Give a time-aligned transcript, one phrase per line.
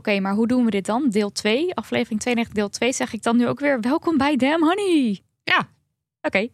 [0.00, 1.08] Oké, maar hoe doen we dit dan?
[1.08, 3.80] Deel 2, aflevering 92, deel 2 zeg ik dan nu ook weer.
[3.80, 5.20] Welkom bij Damn Honey.
[5.44, 5.68] Ja.
[6.22, 6.48] Oké.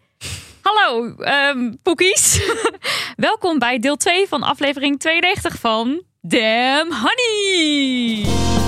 [0.61, 2.41] Hallo, ehm poekies.
[3.29, 8.66] Welkom bij deel 2 van aflevering 92 van Damn Honey.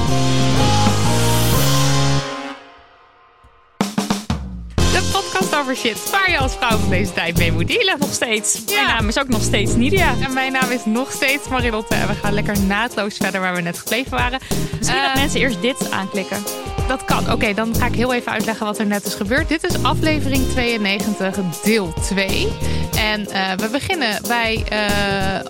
[5.23, 7.99] Podcast over shit waar je als vrouw van deze tijd mee moet dealen.
[7.99, 8.63] Nog steeds.
[8.67, 8.75] Ja.
[8.75, 10.15] Mijn naam is ook nog steeds Nidia.
[10.23, 11.95] En mijn naam is nog steeds Marilotte.
[11.95, 14.39] En we gaan lekker naadloos verder waar we net gebleven waren.
[14.79, 16.39] Misschien dat Eh, mensen eerst dit aanklikken.
[16.89, 17.33] Dat kan.
[17.33, 19.49] Oké, dan ga ik heel even uitleggen wat er net is gebeurd.
[19.49, 22.49] Dit is aflevering 92, deel 2.
[22.97, 25.41] En eh, we beginnen bij eh,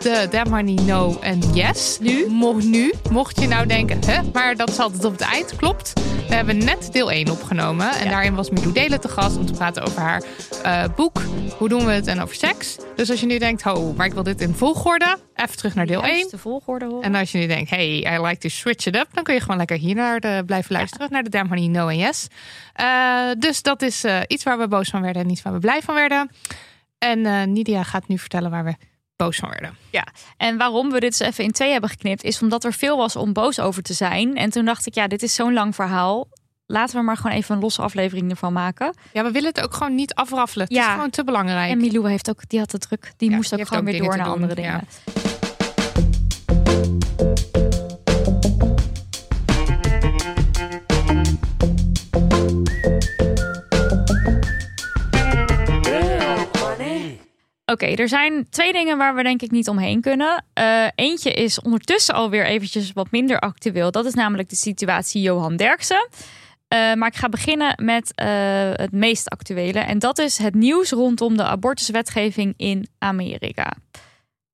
[0.00, 1.96] de Damn Honey No en Yes.
[2.00, 2.26] Nu?
[2.28, 2.92] Mocht, nu.
[3.10, 5.56] Mocht je nou denken, hè, maar dat is altijd op het eind.
[5.56, 5.92] Klopt.
[6.28, 7.90] We hebben net deel 1 opgenomen.
[7.90, 10.22] En daarin was Milou Delen te gast om te praten over haar
[10.62, 11.22] eh, boek.
[11.58, 12.06] Hoe doen we het?
[12.06, 12.76] En over seks.
[12.96, 15.16] Dus als je nu denkt, ho, maar ik wil dit in volgorde.
[15.34, 16.12] Even terug naar deel 1.
[16.14, 17.02] Juist de volgorde horen.
[17.02, 19.40] En als je nu denkt, hey, I like to switch it up, dan kun je
[19.40, 21.08] gewoon lekker hier naar de, blijven luisteren.
[21.10, 22.26] Naar de Damn Honey No en Yes.
[22.72, 25.58] Eh, dus dat is eh, iets waar we boos van werden en iets waar we
[25.58, 26.30] blij van werden.
[26.98, 28.74] En Nidia gaat nu vertellen waar we
[29.18, 29.76] boos van werden.
[29.90, 30.06] Ja,
[30.36, 33.16] en waarom we dit dus even in twee hebben geknipt, is omdat er veel was
[33.16, 34.36] om boos over te zijn.
[34.36, 36.28] En toen dacht ik, ja, dit is zo'n lang verhaal.
[36.66, 38.94] Laten we maar gewoon even een losse aflevering ervan maken.
[39.12, 40.66] Ja, we willen het ook gewoon niet afraffelen.
[40.66, 40.86] Het Ja.
[40.86, 41.70] is gewoon te belangrijk.
[41.70, 43.12] En Milou heeft ook, die had het druk.
[43.16, 44.82] Die Ja, moest ook gewoon ook weer door dingen naar doen, andere ja.
[57.72, 60.44] Oké, er zijn twee dingen waar we denk ik niet omheen kunnen.
[60.52, 63.90] Eh, eentje is ondertussen alweer eventjes wat minder actueel.
[63.90, 66.08] Dat is namelijk de situatie Johan Derksen.
[66.68, 68.28] Eh, maar ik ga beginnen met eh,
[68.72, 69.78] het meest actuele.
[69.78, 73.72] En dat is het nieuws rondom de abortuswetgeving in Amerika.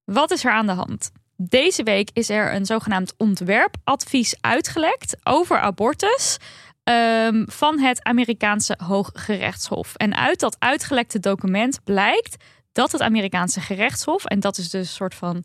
[0.05, 1.11] Wat is er aan de hand?
[1.37, 6.39] Deze week is er een zogenaamd ontwerpadvies uitgelekt over abortus
[6.85, 9.95] ehm, van het Amerikaanse Hooggerechtshof.
[9.95, 12.37] En uit dat uitgelekte document blijkt
[12.75, 15.45] dat het Amerikaanse gerechtshof, en dat is dus een soort van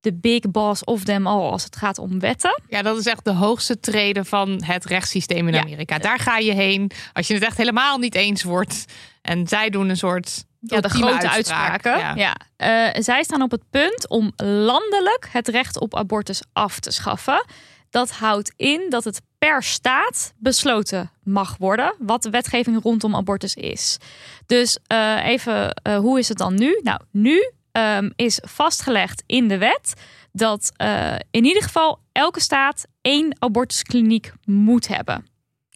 [0.00, 2.62] de big boss of them all als het gaat om wetten.
[2.68, 5.60] Ja, dat is echt de hoogste trede van het rechtssysteem in Ja.
[5.60, 5.98] Amerika.
[5.98, 8.84] Daar ga je heen als je het echt helemaal niet eens wordt.
[9.22, 11.70] En zij doen een soort Ja, de grote uitspraak.
[11.70, 12.16] uitspraken.
[12.16, 12.34] Ja.
[12.56, 17.44] Eh, zij staan op het punt om landelijk het recht op abortus af te schaffen.
[17.92, 23.54] Dat houdt in dat het per staat besloten mag worden wat de wetgeving rondom abortus
[23.54, 23.98] is.
[24.46, 26.80] Dus eh, even, eh, hoe is het dan nu?
[26.82, 29.94] Nou, nu ehm, is vastgelegd in de wet
[30.32, 35.26] dat eh, in ieder geval elke staat één abortuskliniek moet hebben.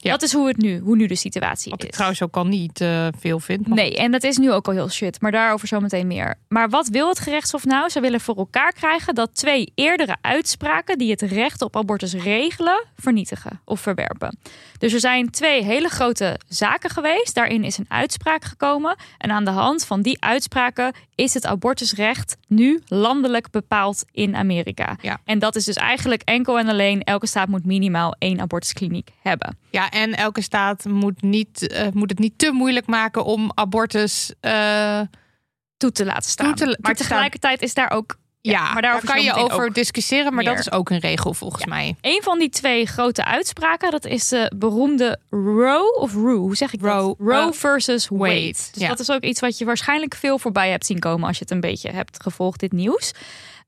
[0.07, 0.13] Ja.
[0.13, 1.87] Dat is hoe het nu, hoe nu de situatie Wat is.
[1.87, 3.67] ik trouwens ook al niet eh, veel vind.
[3.67, 5.21] maar Nee, en dat is nu ook al heel shit.
[5.21, 6.35] Maar daarover zometeen meer.
[6.49, 7.89] Maar wat wil het gerechtshof nou?
[7.89, 12.85] Ze willen voor elkaar krijgen dat twee eerdere uitspraken die het recht op abortus regelen,
[12.97, 14.39] vernietigen of verwerpen.
[14.79, 17.35] Dus er zijn twee hele grote zaken geweest.
[17.35, 18.97] Daarin is een uitspraak gekomen.
[19.19, 24.97] En aan de hand van die uitspraken is het abortusrecht nu landelijk bepaald in Amerika.
[25.03, 25.21] Ja.
[25.25, 29.59] En dat is dus eigenlijk enkel en alleen elke staat moet minimaal één abortuskliniek hebben.
[29.71, 34.33] Ja, en elke staat moet, niet, eh, moet het niet te moeilijk maken om abortus.
[34.41, 35.01] eh,
[35.77, 36.47] toe te laten staan.
[36.47, 38.17] Toe te- toe maar te tegelijkertijd is daar ook.
[38.41, 40.55] ja, maar daar kan je over discussiëren, maar meer.
[40.55, 41.97] dat is ook een regel volgens mij.
[42.01, 46.73] Een van die twee grote uitspraken, dat is de beroemde Roe of Roe, hoe zeg
[46.73, 47.15] ik Roe, dat?
[47.19, 48.19] Roe eh, versus Wade.
[48.35, 48.89] Wade, Dus ja.
[48.89, 51.53] dat is ook iets wat je waarschijnlijk veel voorbij hebt zien komen als je het
[51.53, 53.13] een beetje hebt gevolgd, dit nieuws.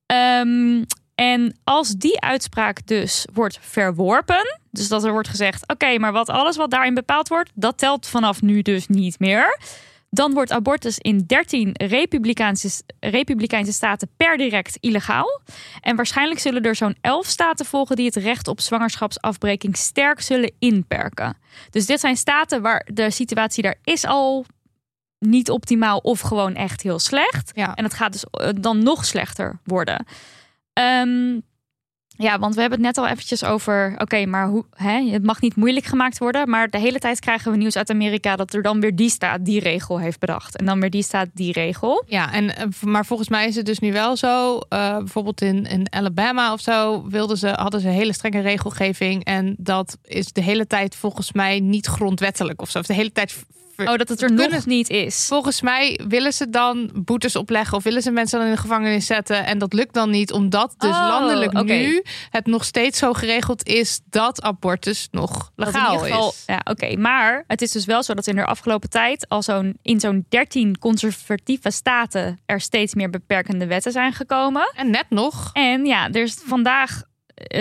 [0.07, 0.83] Ehm,
[1.15, 6.29] En als die uitspraak dus wordt verworpen, dus dat er wordt gezegd: oké, maar wat
[6.29, 9.59] alles wat daarin bepaald wordt, dat telt vanaf nu dus niet meer.
[10.11, 15.41] Dan wordt abortus in 13 Republikeinse, Republikeinse staten per direct illegaal.
[15.81, 20.53] En waarschijnlijk zullen er zo'n 11 staten volgen die het recht op zwangerschapsafbreking sterk zullen
[20.59, 21.37] inperken.
[21.71, 24.47] Dus dit zijn staten waar de situatie daar is al
[25.19, 27.51] niet optimaal of gewoon echt heel slecht.
[27.55, 27.75] Ja.
[27.75, 30.07] En het gaat dus eh, dan nog slechter worden.
[30.73, 31.41] Ehm,
[32.19, 33.95] ja, want we hebben het net al eventjes over.
[33.99, 36.51] Oké, maar hoe, hè, het mag niet moeilijk gemaakt worden.
[36.51, 39.45] Maar de hele tijd krijgen we nieuws uit Amerika dat er dan weer die staat
[39.45, 40.57] die regel heeft bedacht.
[40.57, 42.05] En dan weer die staat die regel.
[42.07, 44.59] Ja, en, eh, maar volgens mij is het dus nu wel zo.
[44.69, 49.25] eh, bijvoorbeeld in, in Alabama of zo wilden ze, hadden ze hele strenge regelgeving.
[49.25, 52.79] En dat is de hele tijd volgens mij niet grondwettelijk of zo.
[52.79, 53.45] Of de hele tijd.
[53.87, 55.27] Oh, dat het er kunnen- nog niet is.
[55.27, 59.07] Volgens mij willen ze dan boetes opleggen of willen ze mensen dan in de gevangenis
[59.07, 59.45] zetten.
[59.47, 63.67] En dat lukt dan niet, omdat dus Oh, landelijk nu het nog steeds zo geregeld
[63.67, 66.43] is dat abortus nog legaal ieder geval- is.
[66.47, 66.97] Ja, oké.
[66.97, 70.27] Maar het is dus wel zo dat in de afgelopen tijd al zo'n in zo'n
[70.29, 74.73] 13 conservatieve staten er steeds meer beperkende wetten zijn gekomen.
[74.77, 75.51] En net nog.
[75.53, 77.03] En ja, er is vandaag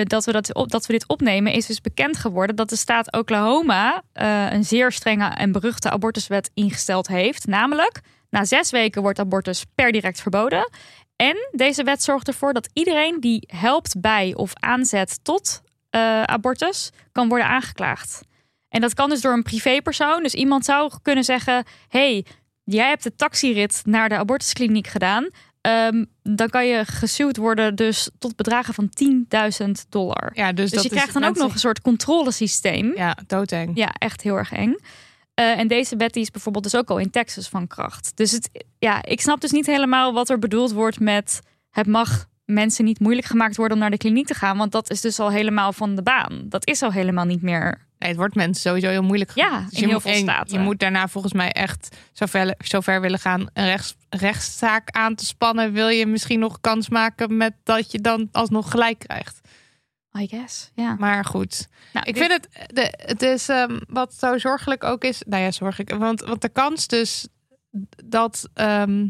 [0.04, 4.02] dat, we dat, dat we dit opnemen, is dus bekend geworden dat de staat Oklahoma
[4.14, 7.48] eh, een zeer strenge en beruchte abortuswet ingesteld heeft.
[7.48, 10.70] Namelijk, na zes weken wordt abortus per direct verboden.
[11.16, 16.90] En deze wet zorgt ervoor dat iedereen die helpt bij of aanzet tot eh, abortus
[17.12, 18.22] kan worden aangeklaagd.
[18.70, 20.24] En dat kan dus door een privépersoon.
[20.24, 22.26] Dus iemand zou kunnen zeggen: hey,
[22.64, 25.30] jij hebt de taxirit naar de abortuskliniek gedaan.
[25.62, 30.32] Ehm, dan kan je gesuwd worden dus tot bedragen van 10.000 dollar.
[30.34, 32.96] Ja, dus, dus dat je krijgt dan ook nog een soort controlesysteem.
[32.96, 33.72] Ja, Ja, doodeng.
[33.98, 34.76] echt heel erg eng.
[35.34, 38.12] Eh, en deze wet die is bijvoorbeeld dus ook al in Texas van kracht.
[38.16, 38.50] Dus het,
[38.80, 41.40] ja, ik snap dus niet helemaal wat er bedoeld wordt met
[41.70, 44.58] het mag mensen niet moeilijk gemaakt worden om naar de kliniek te gaan.
[44.58, 46.46] Want dat is dus al helemaal van de baan.
[46.50, 47.87] Dat is al helemaal niet meer.
[48.00, 49.32] Nee, het wordt mensen sowieso heel moeilijk.
[49.36, 49.74] Ja, gemaakt.
[49.74, 50.54] in heel veel staten.
[50.58, 55.26] Je moet daarna volgens mij echt zover, zover willen gaan een rechts, rechtszaak aan te
[55.26, 55.74] spannen.
[55.74, 59.40] Wil je misschien nog kans maken met dat je dan alsnog gelijk krijgt.
[60.20, 60.72] I guess.
[60.76, 60.96] Ja.
[61.00, 61.68] Maar goed.
[61.94, 65.22] Nou, Ik dit- vind het, de, het is ehm, wat zo zorgelijk ook is.
[65.28, 65.90] Nou ja, zorgelijk.
[65.96, 67.28] Want, want de kans dus
[68.06, 69.08] dat, ehm,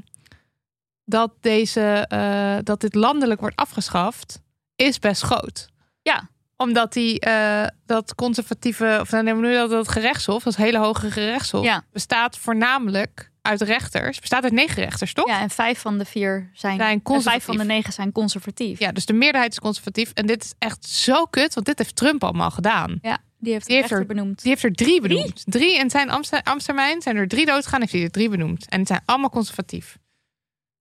[1.05, 4.41] dat, deze, eh, dat dit landelijk wordt afgeschaft,
[4.75, 5.69] is best groot.
[6.01, 6.29] Ja.
[6.57, 10.77] Omdat die, eh, dat conservatieve, of dan nemen we nu dat, dat gerechtshof, dat hele
[10.77, 11.83] hoge gerechtshof, Ja.
[11.91, 14.19] bestaat voornamelijk uit rechters.
[14.19, 15.27] Bestaat uit negen rechters, toch?
[15.27, 17.43] Ja, en vijf van de vier zijn, Zijn en conservatief.
[17.43, 18.79] vijf van de negen zijn conservatief.
[18.79, 20.11] Ja, dus de meerderheid is conservatief.
[20.13, 22.99] En dit is echt zo kut, want dit heeft Trump allemaal gedaan.
[23.01, 24.41] Ja, die heeft Die heeft er- benoemd.
[24.41, 25.43] Die heeft er drie benoemd.
[25.45, 27.79] Drie in zijn Amster- Amstermijn zijn er drie doodgaan.
[27.79, 28.69] Heeft hij er drie benoemd.
[28.69, 29.97] En het zijn allemaal conservatief.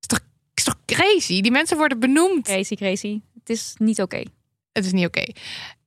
[0.00, 0.20] Is toch,
[0.55, 1.40] is toch crazy?
[1.40, 2.44] Die mensen worden benoemd.
[2.46, 3.20] Crazy, crazy.
[3.38, 4.22] Het is niet oké.
[4.76, 5.25] Het is niet oké.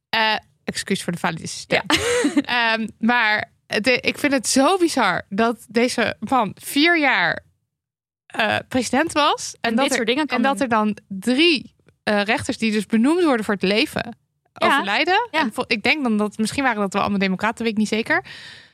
[0.10, 1.82] Eh, excuus voor de validische stem.
[2.42, 7.40] Ehm, maar het- ik vind het zo bizar dat deze man vier jaar
[8.26, 9.56] eh, president was.
[9.62, 12.72] En, En dat er, soort dingen kan En dat er dan drie eh, rechters die
[12.72, 14.18] dus benoemd worden voor het leven
[14.54, 14.68] Ja.
[14.68, 15.28] overlijden.
[15.32, 15.40] Ja.
[15.40, 18.26] En ik denk dan dat misschien waren dat wel allemaal democraten, weet ik niet zeker.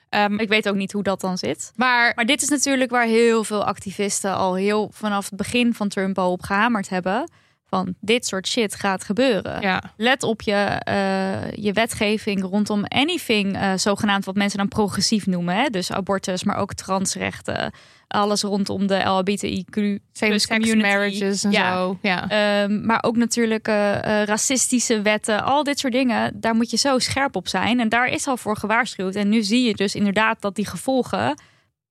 [0.09, 1.71] Ehm, Ik weet ook niet hoe dat dan zit.
[1.75, 5.87] maar Maar dit is natuurlijk waar heel veel activisten al heel vanaf het begin van
[5.89, 7.29] Trump al op gehamerd hebben.
[7.69, 9.61] Van dit soort shit gaat gebeuren.
[9.61, 15.25] ja, Let op je, eh, je wetgeving rondom anything, eh, zogenaamd wat mensen dan progressief
[15.25, 15.55] noemen.
[15.55, 15.69] Hè?
[15.69, 17.71] Dus abortus, maar ook transrechten.
[18.07, 20.87] Alles rondom de LHBTIQ same-sex community.
[20.87, 21.73] marriages en Ja.
[21.75, 21.97] zo.
[22.01, 22.29] Ja.
[22.29, 26.39] Ehm, maar ook natuurlijk eh, racistische wetten, al dit soort dingen.
[26.39, 27.79] Daar moet je zo scherp op zijn.
[27.79, 29.15] En daar is al voor gewaarschuwd.
[29.15, 31.41] En nu zie je dus inderdaad dat die gevolgen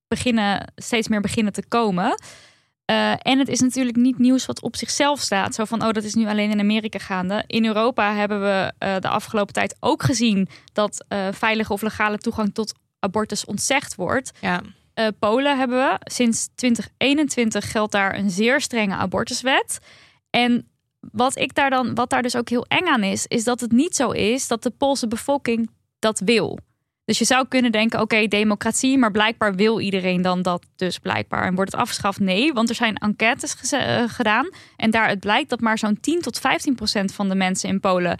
[0.08, 2.14] beginnen, steeds meer beginnen te komen.
[2.84, 5.54] Eh, en het is natuurlijk niet nieuws wat op zichzelf staat.
[5.54, 7.44] Zo van, oh, dat is nu alleen in Amerika gaande.
[7.46, 12.18] In Europa hebben we eh, de afgelopen tijd ook gezien dat eh, veilige of legale
[12.18, 14.32] toegang tot abortus ontzegd wordt.
[14.40, 14.60] ja.
[15.18, 15.98] Polen hebben we.
[16.10, 19.78] Sinds 2021 geldt daar een zeer strenge abortuswet.
[20.30, 20.68] En
[21.12, 23.72] wat, ik daar dan, wat daar dus ook heel eng aan is, is dat het
[23.72, 26.58] niet zo is dat de Poolse bevolking dat wil.
[27.04, 31.44] Dus je zou kunnen denken, oké, democratie, maar blijkbaar wil iedereen dan dat dus blijkbaar.
[31.46, 32.20] En wordt het afgeschaft?
[32.20, 34.48] Nee, want er zijn enquêtes eh, gedaan.
[34.76, 38.18] En daaruit blijkt dat maar zo'n 10 tot 15 procent van de mensen in Polen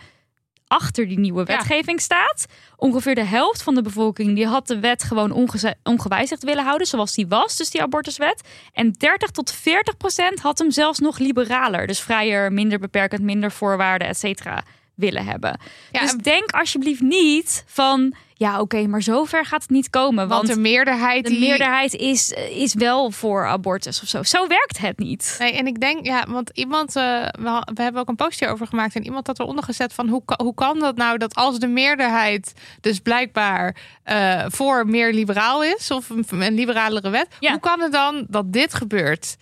[0.67, 2.47] achter die nieuwe wetgeving staat.
[2.77, 5.49] Ongeveer de helft van de bevolking die had de wet gewoon
[5.83, 8.49] ongewijzigd willen houden, zoals die was, dus die abortuswet.
[8.73, 13.53] En 30 tot 40 procent had hem zelfs nog liberaler, dus vrijer, minder beperkend, minder
[13.53, 14.63] voorwaarden, et cetera,
[14.95, 15.61] willen hebben.
[15.93, 20.29] Ja, dus en- denk alsjeblieft niet van ja, oké, maar zover gaat het niet komen.
[20.29, 21.39] Want, Want, de meerderheid de die...
[21.41, 24.23] meerderheid is, is wel voor abortus of zo.
[24.23, 25.37] Zo werkt het niet.
[25.39, 27.03] Nee, en ik denk, ja, want iemand, eh,
[27.39, 30.23] we, we hebben ook een postje over gemaakt en iemand had eronder gezet van hoe,
[30.43, 35.91] hoe kan dat nou dat als de meerderheid dus blijkbaar eh, voor meer liberaal is
[35.91, 37.51] of een, een liberalere wet, Ja.
[37.51, 39.37] hoe kan het dan dat dit gebeurt?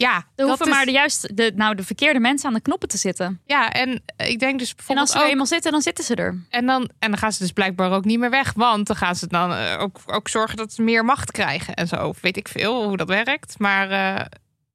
[0.00, 2.88] Ja, Er hoeven is- maar de, juist, de, nou, de verkeerde mensen aan de knoppen
[2.88, 3.40] te zitten.
[3.44, 6.04] ja, en ik denk dus En bijvoorbeeld als ze er ook, eenmaal zitten, dan zitten
[6.04, 6.38] ze er.
[6.50, 9.16] en dan en dan gaan ze dus blijkbaar ook niet meer weg, want dan gaan
[9.16, 12.12] ze dan eh, ook, ook zorgen dat ze meer macht krijgen en zo.
[12.20, 14.24] Weet ik veel hoe dat werkt, maar eh,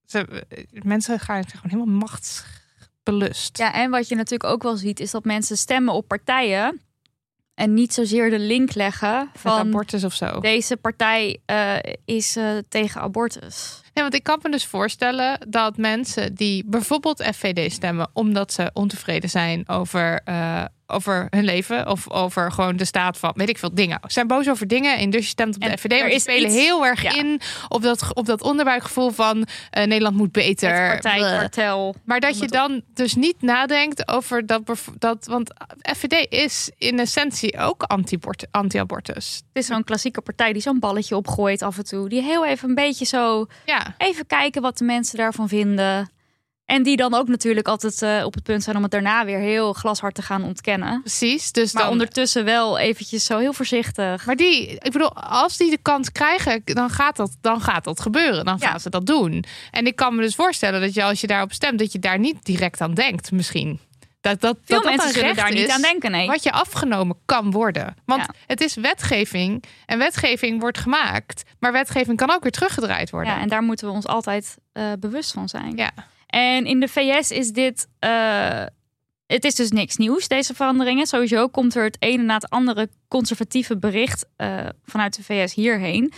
[0.06, 3.58] ze, mensen gaan gewoon helemaal machtsbelust.
[3.58, 6.82] Ja, en wat je natuurlijk ook wel ziet, is dat mensen stemmen op partijen
[7.53, 10.39] en niet zozeer de link leggen Met van abortus of zo.
[10.39, 11.75] deze partij eh,
[12.06, 13.82] is eh, tegen abortus.
[13.93, 18.69] Nee, want ik kan me dus voorstellen dat mensen die bijvoorbeeld FVD stemmen omdat ze
[18.73, 23.57] ontevreden zijn over, eh, over hun leven of over gewoon de staat van, weet ik
[23.57, 24.00] veel, dingen.
[24.01, 25.91] Ze zijn boos over dingen en dus je stemt op de En FVD.
[25.91, 27.13] er is spelen iets- heel erg ja.
[27.15, 30.73] in op dat, op dat onderbuikgevoel van eh, Nederland moet beter.
[30.89, 31.95] Het partij, kartel.
[32.05, 34.62] Maar dat je dan dus niet nadenkt over dat,
[35.00, 35.53] dat want
[35.97, 39.35] FVD is in essentie ook anti-abort- anti-abortus.
[39.53, 42.09] Het is zo'n klassieke partij die zo'n balletje opgooit af en toe.
[42.09, 46.12] Die heel even een beetje zo Ja, even kijken wat de mensen daarvan vinden.
[46.74, 49.39] En die dan ook natuurlijk altijd eh, op het punt zijn om het daarna weer
[49.39, 51.01] heel glashard te gaan ontkennen.
[51.01, 51.51] precies.
[51.51, 54.25] Dus Maar dan, ondertussen wel eventjes zo heel voorzichtig.
[54.25, 58.00] Maar die, ik bedoel, als die de kans krijgen, dan gaat dat, dan gaat dat
[58.01, 58.46] gebeuren.
[58.46, 58.70] Dan Ja.
[58.70, 59.44] gaan ze dat doen.
[59.72, 62.20] En ik kan me dus voorstellen dat je als je daarop stemt, dat je daar
[62.20, 63.80] niet direct aan denkt, misschien.
[64.22, 66.27] Dat, dat, Veel dat mensen zullen daar niet aan denken, nee.
[66.27, 67.96] Wat je afgenomen kan worden.
[68.06, 68.34] Want Ja.
[68.48, 69.63] het is wetgeving.
[69.86, 71.44] En wetgeving wordt gemaakt.
[71.60, 73.34] Maar wetgeving kan ook weer teruggedraaid worden.
[73.34, 75.75] Ja, en daar moeten we ons altijd eh, bewust van zijn.
[75.77, 75.92] Ja.
[76.34, 77.88] En in de VS is dit.
[78.00, 78.66] eh,
[79.25, 81.08] het is dus niks nieuws, deze veranderingen.
[81.08, 86.12] Sowieso komt er het ene na het andere conservatieve bericht eh, vanuit de VS hierheen.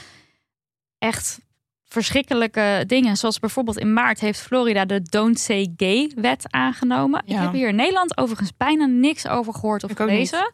[0.98, 1.40] Echt
[1.86, 3.18] verschrikkelijke dingen.
[3.18, 7.24] Zoals bijvoorbeeld in maart heeft Florida de Don't Say Gay wet aangenomen.
[7.26, 10.52] Ik heb hier in Nederland overigens bijna niks over gehoord of Ik ook gelezen.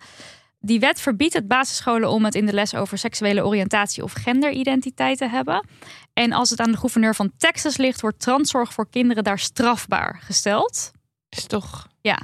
[0.63, 5.18] Die wet verbiedt het basisscholen om het in de les over seksuele oriëntatie of genderidentiteit
[5.18, 5.65] te hebben.
[6.13, 10.20] En als het aan de gouverneur van Texas ligt, wordt transzorg voor kinderen daar strafbaar
[10.24, 10.91] gesteld.
[11.30, 11.88] Is toch.
[12.01, 12.20] Ja.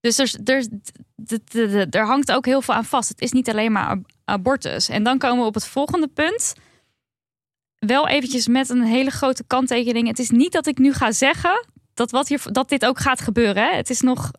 [0.00, 3.08] Dus er, er, er hangt ook heel veel aan vast.
[3.08, 4.88] Het is niet alleen maar ab- abortus.
[4.88, 6.54] En dan komen we op het volgende punt.
[7.78, 10.06] Wel eventjes met een hele grote kanttekening.
[10.08, 13.20] Het is niet dat ik nu ga zeggen dat, wat hier, dat dit ook gaat
[13.20, 13.62] gebeuren.
[13.62, 13.76] Hè?
[13.76, 14.30] Het is nog.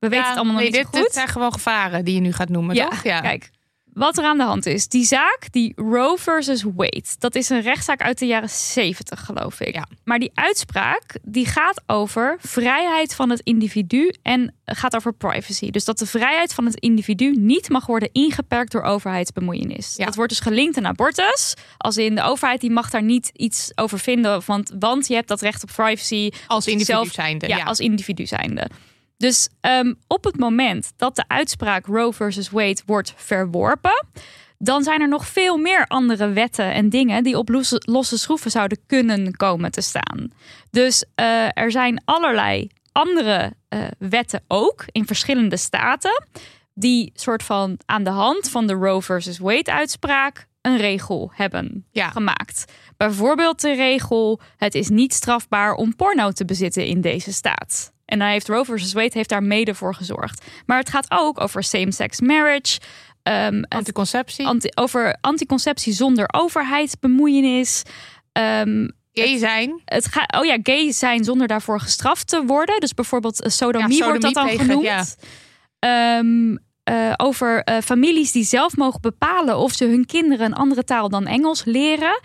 [0.00, 1.02] We weten het allemaal nog nee, niet dit, goed.
[1.02, 3.02] dit zijn gewoon gevaren die je nu gaat noemen, Ja, toch?
[3.02, 3.20] Ja.
[3.20, 3.50] Kijk,
[3.92, 4.88] wat er aan de hand is.
[4.88, 9.60] Die zaak, die Roe versus Wade, dat is een rechtszaak uit de jaren 70, geloof
[9.60, 9.74] ik.
[9.74, 9.86] Ja.
[10.04, 15.70] Maar die uitspraak, die gaat over vrijheid van het individu en gaat over privacy.
[15.70, 19.94] Dus dat de vrijheid van het individu niet mag worden ingeperkt door overheidsbemoeienis.
[19.96, 20.04] Ja.
[20.04, 21.54] Dat wordt dus gelinkt aan abortus.
[21.76, 25.28] Als in de overheid die mag daar niet iets over vinden, want, want je hebt
[25.28, 26.30] dat recht op privacy.
[26.46, 27.48] Als individu zelf- zijnde.
[27.48, 28.70] Ja, Ja, als individu zijnde.
[29.20, 34.04] Dus ehm, op het moment dat de uitspraak Roe versus Wade wordt verworpen,
[34.58, 38.50] dan zijn er nog veel meer andere wetten en dingen die op losse, losse schroeven
[38.50, 40.30] zouden kunnen komen te staan.
[40.70, 46.24] Dus eh, er zijn allerlei andere eh, wetten ook in verschillende staten
[46.74, 51.86] die soort van aan de hand van de Roe versus Wade uitspraak een regel hebben
[51.92, 52.08] Ja.
[52.10, 52.64] gemaakt.
[53.06, 57.92] Bijvoorbeeld de regel: het is niet strafbaar om porno te bezitten in deze staat.
[58.04, 60.44] En daar heeft Roe versus Wade heeft daar mede voor gezorgd.
[60.66, 62.78] Maar het gaat ook over same-sex marriage,
[63.22, 64.46] het- Anticonceptie.
[64.46, 67.82] anti, over anticonceptie zonder overheidsbemoeienis.
[68.32, 69.80] ehm, gay zijn.
[69.84, 72.80] het gaat, oh ja, gay zijn zonder daarvoor gestraft te worden.
[72.80, 75.16] Dus bijvoorbeeld eh, sodomie, Ja, wordt dat dan plegen, genoemd.
[75.78, 80.84] Ehm, eh, over eh, families die zelf mogen bepalen of ze hun kinderen een andere
[80.84, 82.20] taal dan Engels leren.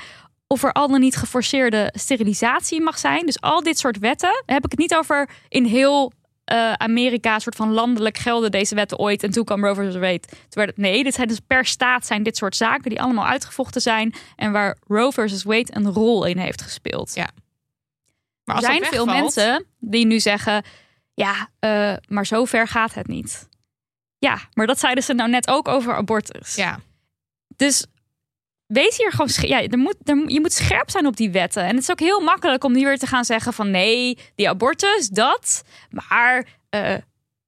[0.48, 3.26] Of er al dan niet geforceerde sterilisatie mag zijn.
[3.26, 4.44] Dus al dit soort wetten.
[4.46, 6.12] Heb ik het niet over in heel
[6.46, 9.24] eh, Amerika, soort van landelijk gelden deze wetten ooit.
[9.24, 10.20] En toen kwam Roe versus Wade.
[10.20, 13.26] Toen werd het, nee, dit zijn dus per staat zijn dit soort zaken die allemaal
[13.26, 14.14] uitgevochten zijn.
[14.36, 17.16] En waar Roe versus Wade een rol in heeft gespeeld.
[17.16, 17.30] Ja.
[18.44, 20.64] Maar Er zijn veel mensen die nu zeggen:
[21.14, 23.50] ja, eh, maar zo ver gaat het niet.
[24.18, 26.56] Ja, maar dat zeiden ze nou net ook over abortus.
[26.56, 26.80] Ja.
[27.56, 27.86] Dus
[28.68, 29.30] wees hier gewoon.
[29.50, 31.64] Ja, er moet, er, je moet scherp zijn op die wetten.
[31.64, 34.50] En het is ook heel makkelijk om nu weer te gaan zeggen: van nee, die
[34.50, 35.64] abortus, dat.
[35.90, 36.96] Maar eh,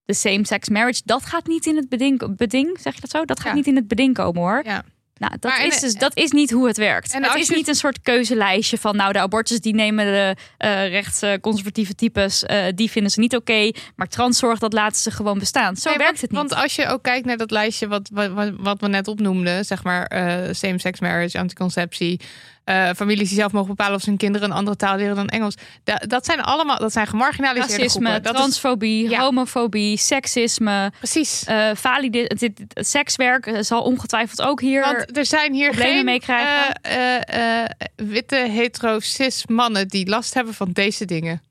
[0.05, 2.35] de same-sex marriage, dat gaat niet in het beding.
[2.35, 3.25] beding zeg je dat zo?
[3.25, 3.53] Dat gaat Ja.
[3.53, 4.61] niet in het beding komen hoor.
[4.65, 4.83] Ja.
[5.19, 7.13] Nou, dat, Maar en- is dus, dat is niet hoe het werkt.
[7.13, 8.95] En het is je- niet een soort keuzelijstje van...
[8.95, 12.43] nou, de abortus die nemen de eh rechtsconservatieve types...
[12.43, 13.71] eh, die vinden ze niet oké.
[13.95, 15.75] maar transzorg, dat laten ze gewoon bestaan.
[15.75, 16.49] Zo Nee, werkt want, het niet.
[16.49, 19.65] Want als je ook kijkt naar dat lijstje wat, wat, wat- wat we net opnoemden,
[19.65, 22.19] zeg maar eh, same-sex marriage, anticonceptie,
[22.67, 25.27] eh, families die zelf mogen bepalen of ze hun kinderen een andere taal leren dan
[25.27, 25.55] Engels.
[25.83, 28.23] Da- dat zijn allemaal, dat zijn gemarginaliseerde Racisme, groepen.
[28.23, 29.19] Dat is, transfobie, Ja.
[29.19, 30.91] homofobie, seksisme...
[30.97, 31.43] precies.
[31.43, 34.81] eh valide, het sekswerk eh, zal ongetwijfeld ook hier...
[34.81, 36.73] Want er zijn hier problemen geen mee krijgen.
[36.81, 41.41] eh, witte hetero cis mannen die last hebben van deze dingen.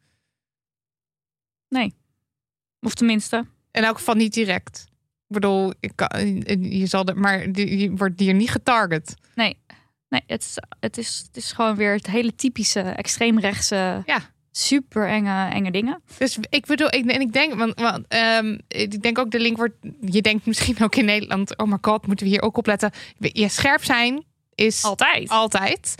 [1.68, 1.94] nee.
[2.80, 3.46] Of tenminste...
[3.70, 4.84] In elk geval niet direct.
[5.28, 9.14] Ik bedoel, ik kan, je zal er, maar die- je wordt hier niet getarget.
[9.34, 9.56] Nee,
[10.08, 14.02] nee het, is, het, is, het is gewoon weer het hele typische extreemrechtse...
[14.06, 14.34] Ja.
[14.50, 16.02] Super enge, enge dingen.
[16.18, 19.56] Dus ik bedoel, ik, en ik denk, want, want ehm, ik denk ook de link
[19.56, 19.74] wordt.
[20.00, 22.90] Je denkt misschien ook in Nederland, oh my god, moeten we hier ook op letten.
[23.18, 24.24] Je scherp zijn
[24.56, 25.28] is Altijd.
[25.28, 25.94] altijd.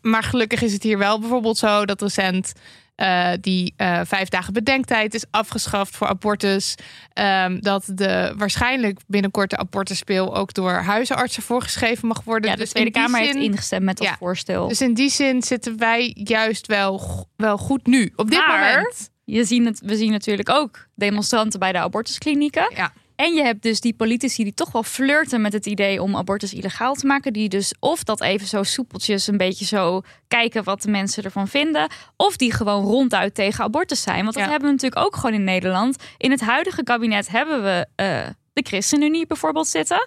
[0.00, 2.52] Maar gelukkig is het hier wel bijvoorbeeld zo dat recent
[2.94, 6.74] eh, die eh, vijf dagen bedenktijd is afgeschaft voor abortus.
[7.12, 12.50] Ehm, dat de waarschijnlijk binnenkort de abortuspeel ook door huisartsen voorgeschreven mag worden.
[12.50, 14.16] Ja, de Dus Tweede in die Kamer heeft zin- ingestemd met dat Ja.
[14.18, 14.68] voorstel.
[14.68, 18.12] Dus in die zin zitten wij juist wel, wel goed nu.
[18.16, 19.10] Op dit Maar- moment.
[19.26, 22.70] Je zien het, we zien natuurlijk ook demonstranten bij de abortusklinieken.
[22.74, 22.92] Ja.
[23.16, 26.54] En je hebt dus die politici die toch wel flirten met het idee om abortus
[26.54, 27.32] illegaal te maken.
[27.32, 31.48] Die dus of dat even zo soepeltjes een beetje zo kijken wat de mensen ervan
[31.48, 31.88] vinden.
[32.16, 34.22] Of die gewoon ronduit tegen abortus zijn.
[34.22, 34.50] Want dat Ja.
[34.50, 35.96] hebben we natuurlijk ook gewoon in Nederland.
[36.16, 40.06] In het huidige kabinet hebben we eh, de ChristenUnie bijvoorbeeld zitten.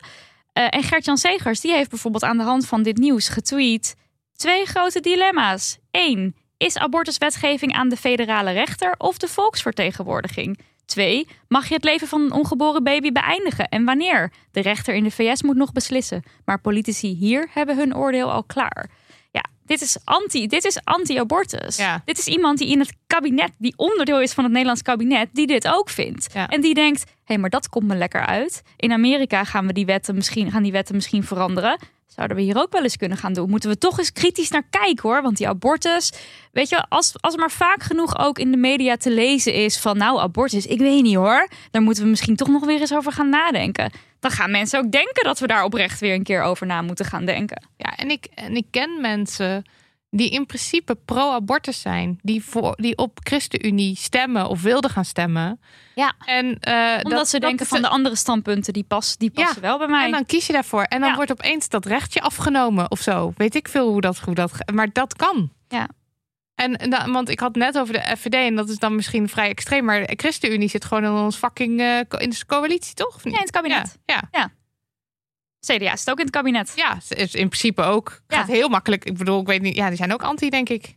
[0.54, 3.96] Eh, en Gert-Jan Segers die heeft bijvoorbeeld aan de hand van dit nieuws getweet.
[4.36, 5.78] Twee grote dilemma's.
[5.92, 10.60] Eén, is abortuswetgeving aan de federale rechter of de volksvertegenwoordiging?
[10.88, 14.32] Twee, mag je het leven van een ongeboren baby beëindigen en wanneer?
[14.52, 18.44] De rechter in de VS moet nog beslissen, maar politici hier hebben hun oordeel al
[18.44, 18.90] klaar.
[19.32, 21.78] Ja, dit is anti, dit is anti-abortus.
[21.78, 22.02] Ja.
[22.06, 25.48] Dit is iemand die in het kabinet, die onderdeel is van het Nederlands kabinet, die
[25.48, 26.34] dit ook vindt.
[26.34, 26.48] Ja.
[26.48, 28.64] En die denkt, hé, hey, maar dat komt me lekker uit.
[28.78, 31.80] In Amerika gaan we die wetten misschien, gaan die wetten misschien veranderen.
[32.08, 33.50] Zouden we hier ook wel eens kunnen gaan doen?
[33.50, 35.22] Moeten we toch eens kritisch naar kijken hoor.
[35.22, 36.12] Want die abortus,
[36.52, 39.78] weet je, als, als er maar vaak genoeg ook in de media te lezen is
[39.78, 41.48] van nou, abortus, ik weet niet hoor.
[41.72, 43.92] Daar moeten we misschien toch nog weer eens over gaan nadenken.
[44.20, 47.06] Dan gaan mensen ook denken dat we daar oprecht weer een keer over na moeten
[47.06, 47.68] gaan denken.
[47.78, 49.64] Ja, en ik, en ik ken mensen
[50.10, 52.20] die in principe pro-abortus zijn.
[52.22, 55.60] Die, voor, die op ChristenUnie stemmen of wilden gaan stemmen.
[55.96, 56.14] Ja.
[56.26, 59.62] En, eh, Omdat dat- ze denken van de andere standpunten, die, pas, die Ja, passen
[59.62, 60.06] wel bij mij.
[60.06, 60.84] En dan kies je daarvoor.
[60.84, 61.16] En dan Ja.
[61.16, 63.34] wordt opeens dat rechtje afgenomen of zo.
[63.36, 64.18] Weet ik veel hoe dat...
[64.20, 65.52] Hoe dat maar dat kan.
[65.68, 65.88] Ja.
[66.56, 69.86] En, want ik had net over de FVD en dat is dan misschien vrij extreem.
[69.86, 73.20] Maar de ChristenUnie zit gewoon in ons fucking eh, in de coalitie, toch?
[73.24, 73.98] Ja, in het kabinet.
[74.06, 74.52] Ja, ja.
[75.60, 76.74] CDA zit ook in het kabinet.
[76.76, 78.22] Ja, is in principe ook.
[78.28, 78.38] Ja.
[78.38, 79.06] Gaat heel makkelijk.
[79.06, 79.76] Ik bedoel, ik weet niet.
[79.76, 80.96] Ja, die zijn ook anti, denk ik.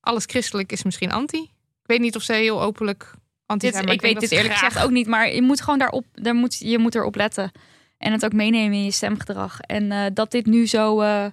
[0.00, 1.38] Alles christelijk is misschien anti.
[1.82, 3.14] Ik weet niet of ze heel openlijk
[3.46, 3.86] anti Dit, zijn.
[3.86, 6.34] maar ik weet dit eerlijk graag- gezegd ook niet, maar je moet gewoon daarop, daar
[6.34, 7.52] moet, je moet erop letten.
[7.98, 9.60] En het ook meenemen in je stemgedrag.
[9.60, 11.26] En eh, dat dit nu zo eh,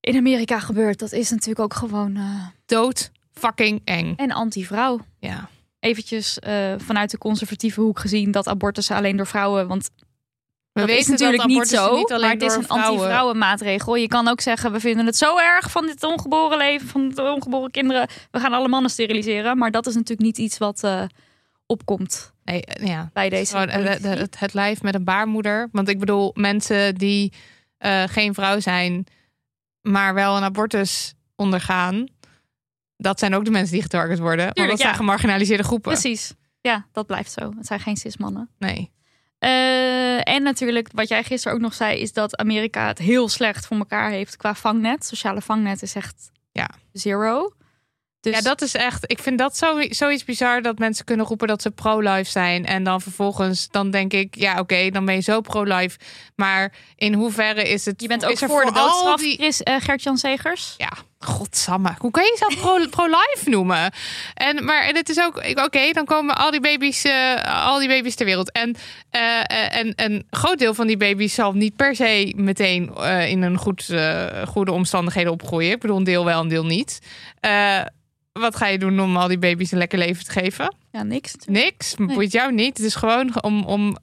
[0.00, 4.14] in Amerika gebeurt, dat is natuurlijk ook gewoon eh, dood fucking eng.
[4.16, 5.00] en anti-vrouw.
[5.18, 5.48] Ja.
[5.80, 6.38] Eventjes
[6.76, 9.90] vanuit de conservatieve hoek gezien dat abortussen alleen door vrouwen, want
[10.72, 13.94] We dat weten natuurlijk niet zo, niet maar het is een vrouwen- anti-vrouwen maatregel.
[13.96, 17.22] Je kan ook zeggen, we vinden het zo erg van dit ongeboren leven, van de
[17.22, 18.08] ongeboren kinderen.
[18.30, 21.02] We gaan alle mannen steriliseren, maar dat is natuurlijk niet iets wat eh,
[21.66, 23.10] opkomt Nee, eh, ja.
[23.12, 25.68] bij deze eh, het, het, het lijf met een baarmoeder.
[25.72, 27.32] Want ik bedoel, mensen die
[28.06, 29.06] geen vrouw zijn,
[29.80, 32.06] maar wel een abortus ondergaan.
[32.96, 34.44] Dat zijn ook de mensen die getarget worden.
[34.44, 35.92] want dat Tuurlijk, zijn gemarginaliseerde groepen.
[35.92, 36.34] Precies.
[36.60, 37.52] Ja, dat blijft zo.
[37.56, 38.48] Het zijn geen cis-mannen.
[38.58, 38.90] Nee.
[39.42, 43.66] Eh, en natuurlijk, wat jij gisteren ook nog zei, is dat Amerika het heel slecht
[43.66, 45.04] voor elkaar heeft qua vangnet.
[45.06, 46.70] Sociale vangnet is echt Ja.
[46.92, 47.52] zero.
[48.20, 49.10] Dus Ja, dat is echt.
[49.10, 52.66] Ik vind dat zo, zoiets bizar dat mensen kunnen roepen dat ze pro-life zijn.
[52.66, 55.98] En dan vervolgens, dan denk ik, ja, oké, dan ben je zo pro-life.
[56.36, 58.00] Maar in hoeverre is het.
[58.02, 60.74] je bent ook is voor de doodstraf, die- Chris, eh, Gert-Jan Segers.
[60.78, 60.92] Ja,
[61.24, 61.94] godsamme.
[61.98, 63.92] Hoe kan je jezelf pro- pro-life noemen?
[64.34, 67.88] En, maar en het is ook, oké, dan komen al die baby's, eh, al die
[67.88, 68.52] baby's ter wereld.
[68.52, 68.76] En,
[69.10, 72.94] eh, eh, en een groot deel van die baby's zal niet per se meteen
[73.28, 73.94] in een goed,
[74.48, 75.72] goede omstandigheden opgroeien.
[75.72, 76.98] Ik bedoel, een deel wel, een deel niet.
[78.32, 80.74] Wat ga je doen om al die baby's een lekker leven te geven?
[80.90, 81.32] Ja, niks.
[81.32, 81.64] natuurlijk.
[81.64, 82.76] Niks, boeit jou niet.
[82.76, 83.96] Het is gewoon om, om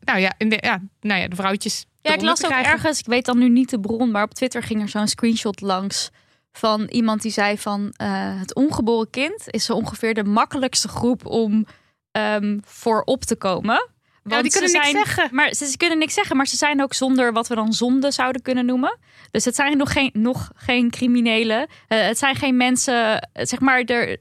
[0.00, 1.84] nou ja, in de, ja, nou ja, de vrouwtjes.
[2.02, 4.62] Ja, ik las ook ergens, ik weet dan nu niet de bron, maar op Twitter
[4.62, 6.10] ging er zo'n screenshot langs
[6.52, 8.08] van iemand die zei van eh,
[8.40, 11.66] het ongeboren kind is zo ongeveer de makkelijkste groep om
[12.12, 13.88] ehm, voor op te komen.
[14.22, 15.28] Want die kunnen ze niks zijn, zeggen.
[15.32, 18.10] Maar ze, ze kunnen niks zeggen, maar ze zijn ook zonder wat we dan zonde
[18.10, 18.98] zouden kunnen noemen.
[19.30, 21.66] Dus het zijn nog geen, nog geen criminelen.
[21.88, 24.18] Eh, het zijn geen mensen, eh, zeg maar, er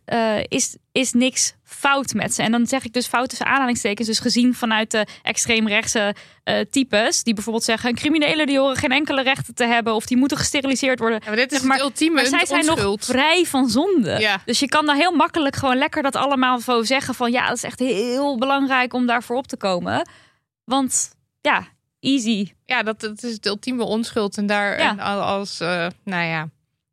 [0.47, 2.43] is, is niks fout met ze.
[2.43, 4.07] En dan zeg ik dus fout tussen aanhalingstekens.
[4.07, 7.23] Dus gezien vanuit de extreemrechtse eh types.
[7.23, 9.93] Die bijvoorbeeld zeggen, criminelen die horen geen enkele rechten te hebben.
[9.95, 11.19] Of die moeten gesteriliseerd worden.
[11.23, 14.19] Ja, maar dit is Zeg maar- het ultieme Maar zij zijn nog vrij van zonde.
[14.19, 14.41] Ja.
[14.45, 17.55] Dus je kan daar heel makkelijk gewoon lekker dat allemaal zo zeggen van ja, dat
[17.57, 20.09] is echt heel belangrijk om daarvoor op te komen.
[20.63, 21.67] Want ja,
[21.99, 22.51] easy.
[22.65, 24.37] Ja, dat, dat is het ultieme onschuld.
[24.37, 24.89] En daar Ja.
[24.89, 26.49] en als, eh, nou ja,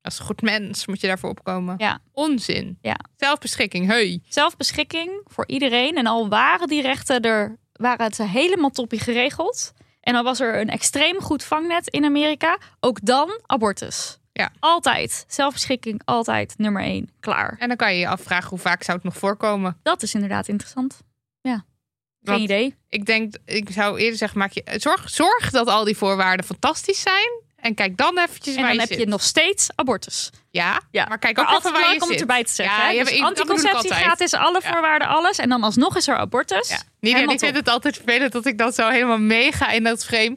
[0.07, 1.75] als goed mens moet je daarvoor opkomen.
[1.79, 1.99] Ja.
[2.13, 2.79] Onzin.
[2.81, 2.97] Ja.
[3.17, 4.21] Zelfbeschikking, hey.
[4.29, 5.97] Zelfbeschikking voor iedereen.
[5.97, 9.73] En al waren die rechten er, waren het helemaal toppie geregeld.
[10.01, 12.59] En dan was er een extreem goed vangnet in Amerika.
[12.81, 14.19] Ook dan abortus.
[14.33, 14.51] Ja.
[14.59, 15.25] Altijd.
[15.29, 17.11] Zelfbeschikking, altijd nummer één.
[17.21, 17.57] Klaar.
[17.59, 19.77] En dan kan je je afvragen hoe vaak zou het nog voorkomen.
[19.83, 21.01] Dat is inderdaad interessant.
[21.41, 21.55] Ja.
[21.55, 21.65] Geen
[22.35, 22.75] Want idee.
[22.89, 27.01] Ik denk, ik zou eerder zeggen, maak je, zorg, zorg dat al die voorwaarden fantastisch
[27.01, 27.45] zijn.
[27.67, 28.99] En kijk dan eventjes En waar dan je heb zit.
[28.99, 30.31] je nog steeds abortus.
[30.51, 32.21] Ja, Ja, maar kijk maar ook even altijd waar je om het zit.
[32.21, 32.77] erbij te zeggen.
[32.77, 32.91] Ja, hè?
[32.91, 34.71] je Dus dat anticonceptie gratis, alle Ja.
[34.73, 35.39] voorwaarden, alles.
[35.39, 36.69] En dan alsnog is er abortus.
[36.69, 36.79] Ja.
[37.01, 40.35] Niet, ik vind het altijd vervelend dat ik dan zo helemaal meega in dat frame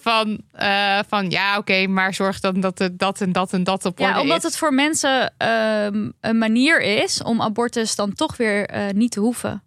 [0.00, 3.84] van, eh, van ja, oké, maar zorg dan dat het dat en dat en dat
[3.84, 4.42] op orde Ja, omdat is.
[4.42, 9.20] het voor mensen ehm, een manier is om abortus dan toch weer eh, niet te
[9.20, 9.62] hoeven.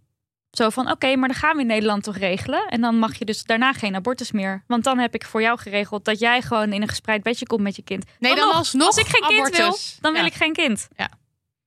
[0.51, 2.67] Zo van, oké, maar dan gaan we in Nederland toch regelen.
[2.67, 4.63] En dan mag je dus daarna geen abortus meer.
[4.67, 7.61] Want dan heb ik voor jou geregeld dat jij gewoon in een gespreid bedje komt
[7.61, 8.05] met je kind.
[8.19, 9.97] Nee, dan nog, alsnog Als ik geen kind wil, abortus.
[10.01, 10.27] dan wil Ja.
[10.27, 10.87] ik geen kind.
[10.95, 11.09] Ja.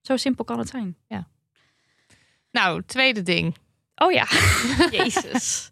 [0.01, 0.97] Zo simpel kan het zijn.
[2.51, 3.57] Nou, tweede ding.
[3.95, 4.27] Oh ja,
[4.99, 5.71] jezus.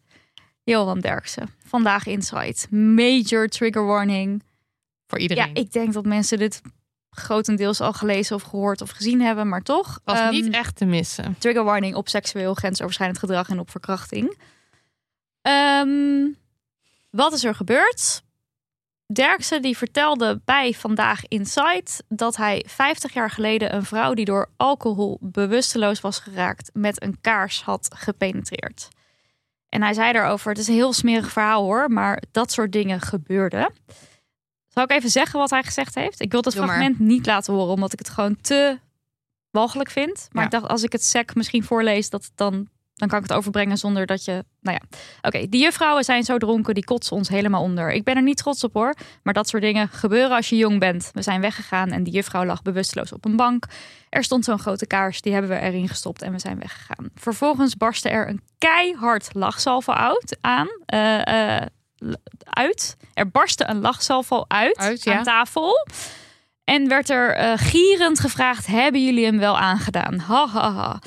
[0.64, 2.70] Johan Derksen, vandaag Insight.
[2.70, 4.42] Major trigger warning.
[5.06, 5.46] Voor iedereen.
[5.46, 6.60] Ja, ik denk dat mensen dit
[7.10, 10.00] grotendeels al gelezen of gehoord of gezien hebben, maar toch.
[10.04, 11.36] was ehm, niet echt te missen.
[11.38, 14.38] trigger warning op seksueel grensoverschrijdend gedrag en op verkrachting.
[15.42, 16.28] Ehm,
[17.10, 18.22] wat is er gebeurd?
[19.12, 24.50] Derksen die vertelde bij Vandaag Insight dat hij 50 jaar geleden een vrouw die door
[24.56, 28.88] alcohol bewusteloos was geraakt met een kaars had gepenetreerd.
[29.68, 33.00] En hij zei daarover, het is een heel smerig verhaal hoor, maar dat soort dingen
[33.00, 33.72] gebeurden.
[34.74, 36.20] Zal ik even zeggen wat hij gezegd heeft?
[36.20, 36.64] Ik wil Doe maar.
[36.66, 38.78] fragment niet laten horen, omdat ik het gewoon te
[39.50, 40.28] walgelijk vind.
[40.32, 40.48] Maar Ja.
[40.48, 43.76] ik dacht, als ik het sec misschien voorlees, dat dan, dan kan ik het overbrengen
[43.78, 44.44] zonder dat je...
[44.60, 45.48] Nou ja, oké.
[45.48, 47.92] die juffrouwen zijn zo dronken, die kotsen ons helemaal onder.
[47.92, 50.78] Ik ben er niet trots op hoor, maar dat soort dingen gebeuren als je jong
[50.78, 51.10] bent.
[51.12, 53.64] We zijn weggegaan en die juffrouw lag bewusteloos op een bank.
[54.08, 57.10] Er stond zo'n grote kaars, die hebben we erin gestopt en we zijn weggegaan.
[57.14, 61.66] Vervolgens barstte er een keihard lachsalvo uit, aan, l-
[62.44, 62.96] uit.
[63.14, 65.16] Er barstte een lachsalvo uit, Uit, ja.
[65.16, 65.86] aan tafel.
[66.64, 70.18] En werd er eh, gierend gevraagd: Hebben jullie hem wel aangedaan?
[70.18, 70.98] Ha ha ha.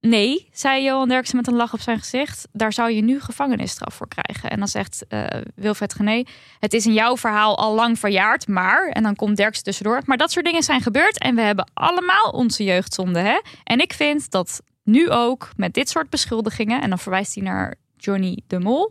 [0.00, 2.48] Nee, zei Johan Derksen met een lach op zijn gezicht.
[2.52, 4.50] Daar zou je nu gevangenisstraf voor krijgen.
[4.50, 6.22] En dan zegt eh Wilfred Gené:
[6.58, 8.88] Het is in jouw verhaal al lang verjaard, maar.
[8.88, 10.02] En dan komt Derksen tussendoor.
[10.04, 11.18] Maar dat soort dingen zijn gebeurd.
[11.18, 13.18] En we hebben allemaal onze jeugdzonde.
[13.18, 13.40] Hè?
[13.64, 16.82] En ik vind dat nu ook met dit soort beschuldigingen.
[16.82, 18.90] En dan verwijst hij naar Johnny de Mol.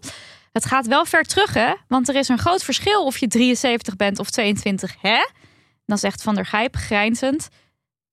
[0.60, 1.74] Het gaat wel ver terug, hè?
[1.88, 5.28] Want er is een groot verschil of je 73 bent of 22, hè?
[5.86, 7.50] Dan zegt Van der Gijp grijnzend.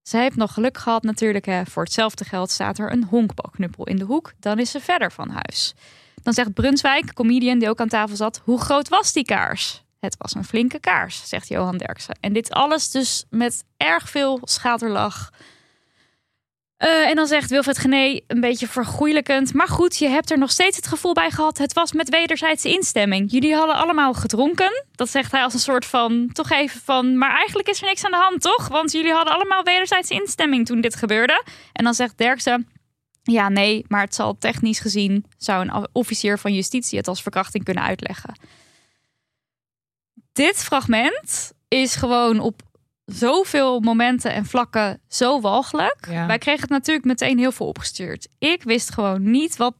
[0.03, 1.45] Ze heeft nog geluk gehad natuurlijk.
[1.45, 1.65] Hè.
[1.65, 4.33] Voor hetzelfde geld staat er een honkbalknuppel in de hoek.
[4.39, 5.75] Dan is ze verder van huis.
[6.23, 8.41] Dan zegt Brunswijk, comedian die ook aan tafel zat.
[8.45, 9.85] Hoe groot was die kaars?
[10.01, 12.19] Het was een flinke kaars, zegt Johan Derksen.
[12.21, 15.31] En dit alles dus met erg veel schaterlach.
[16.77, 19.55] Eh, en dan zegt Wilfred Gené een beetje vergoeilijkend.
[19.55, 21.59] Maar goed, je hebt er nog steeds het gevoel bij gehad.
[21.59, 23.31] Het was met wederzijdse instemming.
[23.31, 24.85] Jullie hadden allemaal gedronken.
[24.93, 27.19] Dat zegt hij als een soort van, toch even van...
[27.19, 28.69] Maar eigenlijk is er niks aan de hand, toch?
[28.69, 31.45] Want jullie hadden allemaal wederzijdse instemming toen dit gebeurde.
[31.73, 32.69] En dan zegt Derksen...
[33.23, 35.25] Ja, nee, maar het zal technisch gezien...
[35.37, 38.39] zou een officier van justitie het als verkrachting kunnen uitleggen.
[40.33, 42.63] Dit fragment is gewoon op
[43.07, 46.07] zoveel momenten en vlakken zo walgelijk.
[46.11, 46.27] Ja.
[46.27, 48.29] Wij kregen het natuurlijk meteen heel veel opgestuurd.
[48.39, 49.75] Ik wist gewoon niet wat.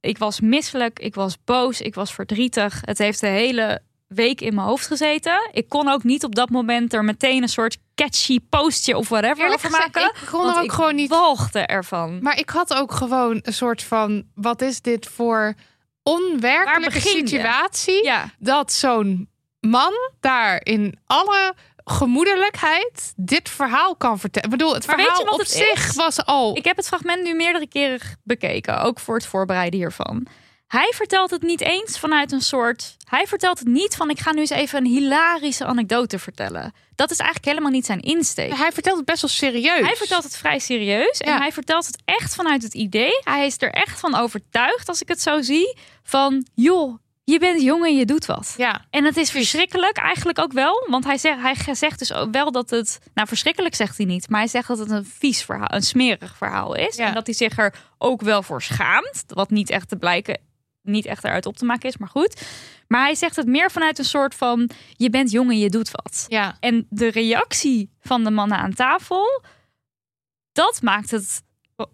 [0.00, 2.80] Ik was misselijk, ik was boos, ik was verdrietig.
[2.84, 5.48] Het heeft de hele week in mijn hoofd gezeten.
[5.52, 9.36] Ik kon ook niet op dat moment er meteen een soort catchy postje of whatever
[9.44, 10.22] Eerlijk over gezegd, maken.
[10.22, 12.22] ik kon er ook ik gewoon niet- walgde ervan.
[12.22, 15.54] Maar ik had ook gewoon een soort van: wat is dit voor
[16.02, 18.04] onwerkelijke situatie?
[18.04, 19.28] Ja, Dat zo'n
[19.60, 21.54] man daar in alle
[21.88, 24.50] gemoedelijkheid dit verhaal kan vertellen.
[24.50, 25.94] Ik bedoel, het Maar verhaal op het zich is?
[25.96, 26.56] was al.
[26.56, 30.26] ik heb het fragment nu meerdere keren bekeken, ook voor het voorbereiden hiervan.
[30.66, 32.96] hij vertelt het niet eens vanuit een soort.
[33.08, 36.72] Hij vertelt het niet van: ik ga nu eens even een hilarische anekdote vertellen.
[36.94, 38.56] Dat is eigenlijk helemaal niet zijn insteek.
[38.56, 39.86] Hij vertelt het best wel serieus.
[39.86, 41.38] Hij vertelt het vrij serieus en Ja.
[41.38, 43.20] hij vertelt het echt vanuit het idee.
[43.24, 46.98] Hij is er echt van overtuigd, als ik het zo zie, van joh,
[47.30, 48.54] je bent jong en je doet wat.
[48.56, 48.84] Ja.
[48.90, 52.52] En het is verschrikkelijk eigenlijk ook wel, want hij zegt, hij zegt dus ook wel
[52.52, 55.72] dat het, nou verschrikkelijk zegt hij niet, maar hij zegt dat het een vies verhaal,
[55.74, 57.06] een smerig verhaal is Ja.
[57.06, 60.40] en dat hij zich er ook wel voor schaamt, wat niet echt te blijken,
[60.82, 62.42] niet echt eruit op te maken is, maar goed.
[62.86, 65.90] Maar hij zegt het meer vanuit een soort van, je bent jong en je doet
[65.90, 66.24] wat.
[66.28, 66.56] Ja.
[66.60, 69.42] En de reactie van de mannen aan tafel,
[70.52, 71.42] dat maakt het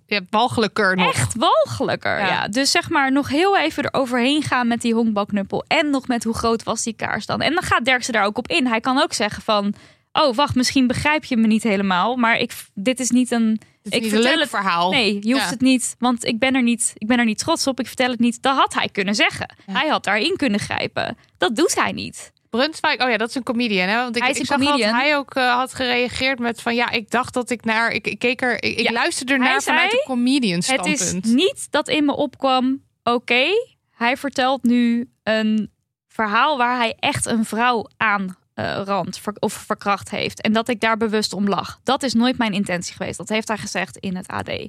[0.06, 1.12] ja, walgelijker nog.
[1.12, 2.18] echt walgelijker.
[2.18, 2.26] Ja.
[2.26, 2.48] Ja.
[2.48, 5.64] Dus zeg maar nog heel even eroverheen gaan met die honkbalknuppel.
[5.66, 7.40] En nog met hoe groot was die kaars dan.
[7.40, 8.66] En dan gaat Derksen daar ook op in.
[8.66, 9.74] Hij kan ook zeggen van...
[10.12, 12.16] Oh, wacht, misschien begrijp je me niet helemaal.
[12.16, 13.60] Maar ik, dit is niet een...
[13.82, 14.90] Is ik niet een vertel leuk het, verhaal.
[14.90, 15.50] Nee, je hoeft Ja.
[15.50, 15.96] het niet.
[15.98, 17.80] Want ik ben, er niet, ik ben er niet trots op.
[17.80, 18.42] Ik vertel het niet.
[18.42, 19.54] Dat had hij kunnen zeggen.
[19.70, 21.16] Hij had daarin kunnen grijpen.
[21.38, 22.32] Dat doet hij niet.
[22.58, 23.88] Brunswijk, oh ja, dat is een comedian.
[23.88, 23.96] Hè?
[23.96, 24.90] Want ik, Hij is ik een comedian.
[24.92, 28.06] dat hij ook eh, had gereageerd met van ja, ik dacht dat ik naar, ik,
[28.06, 31.00] ik keek er, ik, ik Ja, luisterde hij naar vanuit zei, een comedian Het standpunt.
[31.00, 32.82] is niet dat in me opkwam.
[33.02, 33.44] Oké,
[33.90, 35.70] hij vertelt nu een
[36.08, 40.40] verhaal waar hij echt een vrouw aan eh, rand ver- of verkracht heeft.
[40.40, 41.80] En dat ik daar bewust om lag.
[41.82, 43.18] Dat is nooit mijn intentie geweest.
[43.18, 44.68] Dat heeft hij gezegd in het AD.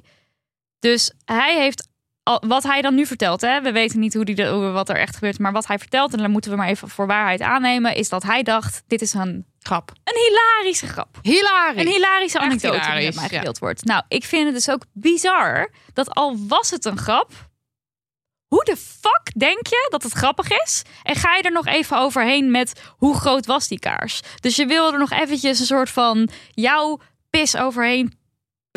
[0.78, 1.88] Dus hij heeft.
[2.46, 3.60] Wat hij dan nu vertelt, hè?
[3.60, 6.12] we weten niet hoe die de, hoe- wat er echt gebeurt, maar wat hij vertelt,
[6.12, 9.14] en dan moeten we maar even voor waarheid aannemen, is dat hij dacht: dit is
[9.14, 9.90] een, grap.
[10.04, 11.18] een hilarische grap.
[11.22, 11.80] Hilarisch.
[11.84, 13.36] Een hilarische Echt anekdote die met mij ja.
[13.38, 13.84] gedeeld wordt.
[13.84, 17.30] Nou, ik vind het dus ook bizar dat al was het een grap,
[18.46, 20.82] hoe de fuck denk je dat het grappig is?
[21.02, 24.20] En ga je er nog even overheen met hoe groot was die kaars?
[24.40, 26.98] Dus je wil er nog eventjes een soort van jouw
[27.30, 28.18] pis overheen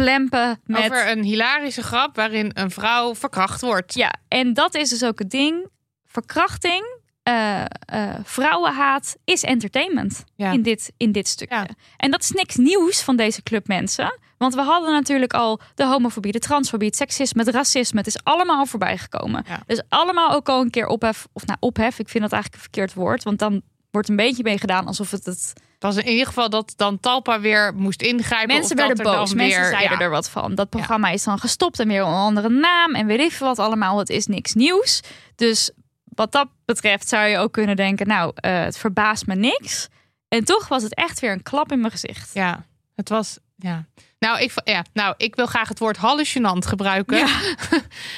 [0.03, 0.83] plempen met...
[0.83, 3.93] Over een hilarische grap waarin een vrouw verkracht wordt.
[3.93, 5.67] Ja, en dat is dus ook het ding.
[6.05, 10.51] Verkrachting, eh, eh, vrouwenhaat is entertainment Ja.
[10.51, 11.55] in, dit, in dit stukje.
[11.55, 11.67] Ja.
[11.97, 14.19] En dat is niks nieuws van deze club mensen.
[14.37, 17.97] Want we hadden natuurlijk al de homofobie, de transfobie, het seksisme, het racisme.
[17.97, 19.43] Het is allemaal voorbij gekomen.
[19.47, 19.59] Ja.
[19.65, 21.27] Dus allemaal ook al een keer ophef.
[21.33, 23.23] Of nou, ophef, ik vind dat eigenlijk een verkeerd woord.
[23.23, 26.73] Want dan wordt een beetje mee gedaan alsof het Het was in ieder geval dat
[26.75, 28.55] dan Talpa weer moest ingrijpen.
[28.55, 29.33] Mensen werden er boos.
[29.33, 30.03] Mensen weer, zeiden ja.
[30.03, 30.55] er wat van.
[30.55, 32.95] Dat programma is dan gestopt en weer een andere naam.
[32.95, 33.97] En weet ik wat allemaal.
[33.97, 35.01] Het is niks nieuws.
[35.35, 35.71] Dus
[36.03, 38.07] wat dat betreft zou je ook kunnen denken...
[38.07, 39.87] nou, eh, het verbaast me niks.
[40.27, 42.33] En toch was het echt weer een klap in mijn gezicht.
[42.33, 42.65] Ja,
[42.95, 43.39] het was.
[43.55, 43.85] Ja.
[44.19, 47.27] Nou, ik, ja, nou, ik wil graag het woord hallucinant gebruiken.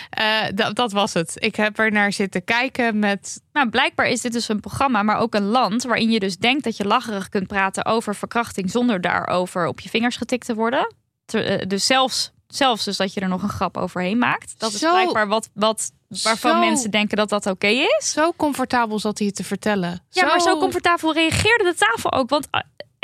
[0.10, 1.32] Eh, dat, dat was het.
[1.36, 3.42] Ik heb er naar zitten kijken met.
[3.54, 5.84] Nou, blijkbaar is dit dus een programma, maar ook een land...
[5.84, 8.72] waarin je dus denkt dat je lacherig kunt praten over verkrachting...
[8.72, 10.94] zonder daarover op je vingers getikt te worden.
[11.26, 14.54] Ter- eh, dus zelfs, zelfs dus dat je er nog een grap overheen maakt.
[14.58, 15.92] Dat is Zo- blijkbaar wat, wat,
[16.24, 18.12] waarvan zo- mensen denken dat dat oké is.
[18.12, 20.04] Zo comfortabel zat hij het te vertellen.
[20.10, 22.30] Ja, maar zo comfortabel reageerde de tafel ook.
[22.30, 22.62] Want eh,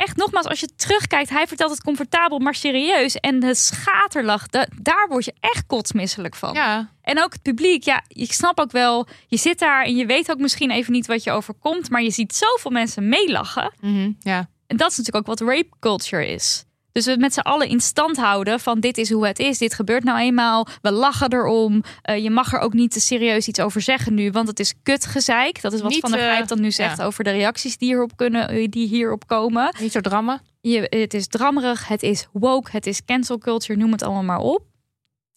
[0.07, 3.15] echt nogmaals, als je terugkijkt, hij vertelt het comfortabel, maar serieus.
[3.15, 6.53] En de schaterlach, da- daar word je echt kotsmisselijk van.
[6.53, 10.05] Ja, En ook het publiek, ja, ik snap ook wel, je zit daar en je
[10.05, 13.73] weet ook misschien even niet wat je overkomt, maar je ziet zoveel mensen meelachen.
[13.81, 14.49] mhm, ja.
[14.67, 16.65] En dat is natuurlijk ook wat rape culture is.
[16.97, 19.73] Dus we met z'n allen in stand houden van dit is hoe het is, dit
[19.73, 21.83] gebeurt nou eenmaal, we lachen erom.
[22.01, 24.73] Eh, je mag er ook niet te serieus iets over zeggen nu, want het is
[24.83, 25.61] kutgezeik.
[25.61, 27.05] Dat is wat Niet, Van der eh, Grijp dan nu zegt ja.
[27.05, 29.75] over de reacties die hierop, kunnen, eh, die hierop komen.
[29.79, 30.41] Niet zo drammen.
[30.61, 34.39] Je, het is drammerig, het is woke, het is cancel culture, noem het allemaal maar
[34.39, 34.61] op.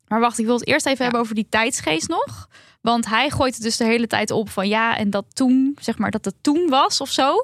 [0.07, 1.03] Maar wacht, ik wil het eerst even Ja.
[1.03, 2.49] hebben over die tijdsgeest nog.
[2.81, 5.99] Want hij gooit het dus de hele tijd op van ja, en dat toen, zeg
[5.99, 7.35] maar, dat het toen was of zo.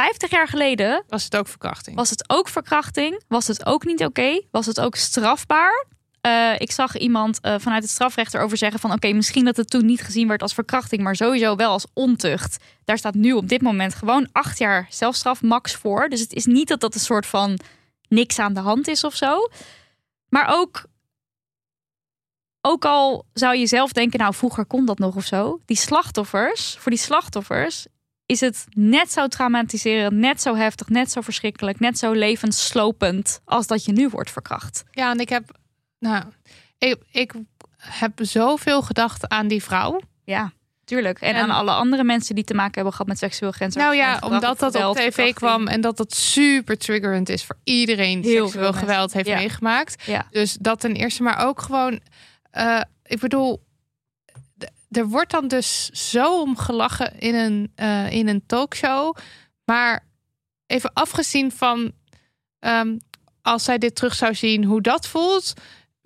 [0.00, 1.96] 50 jaar geleden Was het ook verkrachting?
[1.96, 3.22] was het ook verkrachting?
[3.28, 4.42] Was het ook niet oké?
[4.50, 5.86] Was het ook strafbaar?
[6.20, 8.92] Eh, ik zag iemand eh, vanuit het strafrecht erover zeggen van...
[8.92, 11.02] oké, misschien dat het toen niet gezien werd als verkrachting...
[11.02, 12.64] maar sowieso wel als ontucht.
[12.84, 16.08] Daar staat nu op dit moment gewoon acht jaar zelfstraf max voor.
[16.08, 17.58] Dus het is niet dat dat een soort van
[18.08, 19.48] niks aan de hand is of zo.
[20.28, 20.84] Maar ook...
[22.60, 25.60] Ook al zou je zelf denken, nou vroeger kon dat nog of zo.
[25.64, 27.86] Die slachtoffers, voor die slachtoffers
[28.30, 33.66] is het net zo traumatiserend, net zo heftig, net zo verschrikkelijk, net zo levensslopend als
[33.66, 34.84] dat je nu wordt verkracht.
[34.90, 35.58] Ja, en ik heb.
[35.98, 36.24] Nou,
[36.78, 37.32] ik, ik
[37.76, 40.00] heb zoveel gedacht aan die vrouw.
[40.24, 40.52] Ja,
[40.84, 41.20] tuurlijk.
[41.20, 43.74] En, En- aan alle andere mensen die te maken hebben gehad met seksueel grens.
[43.74, 48.20] Nou ja, omdat dat op tv kwam en dat dat super triggerend is voor iedereen
[48.20, 49.36] die Heel seksueel geweld heeft Ja.
[49.36, 50.02] meegemaakt.
[50.06, 50.26] Ja.
[50.30, 52.00] Dus dat ten eerste, maar ook gewoon,
[52.50, 53.62] eh, ik bedoel,
[54.90, 59.16] er wordt dan dus zo om gelachen in een, eh, in een talkshow.
[59.64, 60.04] Maar
[60.66, 61.92] even afgezien van
[62.58, 62.96] ehm,
[63.42, 65.52] als zij dit terug zou zien, hoe dat voelt.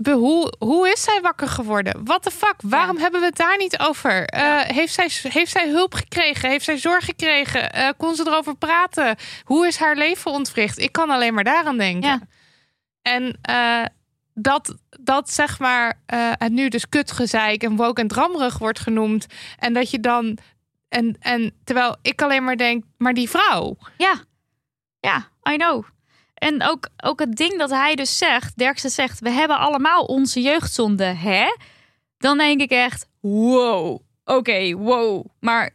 [0.05, 2.05] hoe, hoe is zij wakker geworden?
[2.05, 2.55] What the fuck?
[2.59, 4.25] Waarom hebben we het daar niet over?
[4.25, 6.51] Eh, heeft, zij, heeft zij hulp gekregen?
[6.51, 7.73] Heeft zij zorg gekregen?
[7.73, 9.16] Eh, kon ze erover praten?
[9.44, 10.79] Hoe is haar leven ontwricht?
[10.79, 12.11] Ik kan alleen maar daaraan denken.
[12.11, 12.20] Ja.
[13.03, 13.85] En eh,
[14.35, 15.99] dat, dat zeg maar
[16.38, 19.27] het nu dus kutgezeik en woke en drammerig wordt genoemd.
[19.59, 20.38] En dat je dan...
[20.88, 23.77] En, en terwijl ik alleen maar denk, maar die vrouw.
[23.99, 24.14] Ja,
[25.01, 25.85] ja, I know.
[26.35, 30.40] En ook, ook het ding dat hij dus zegt, Derksen zegt, we hebben allemaal onze
[30.40, 31.47] jeugdzonde, hè?
[32.18, 35.25] Dan denk ik echt, wow, oké, wow.
[35.40, 35.70] Maar,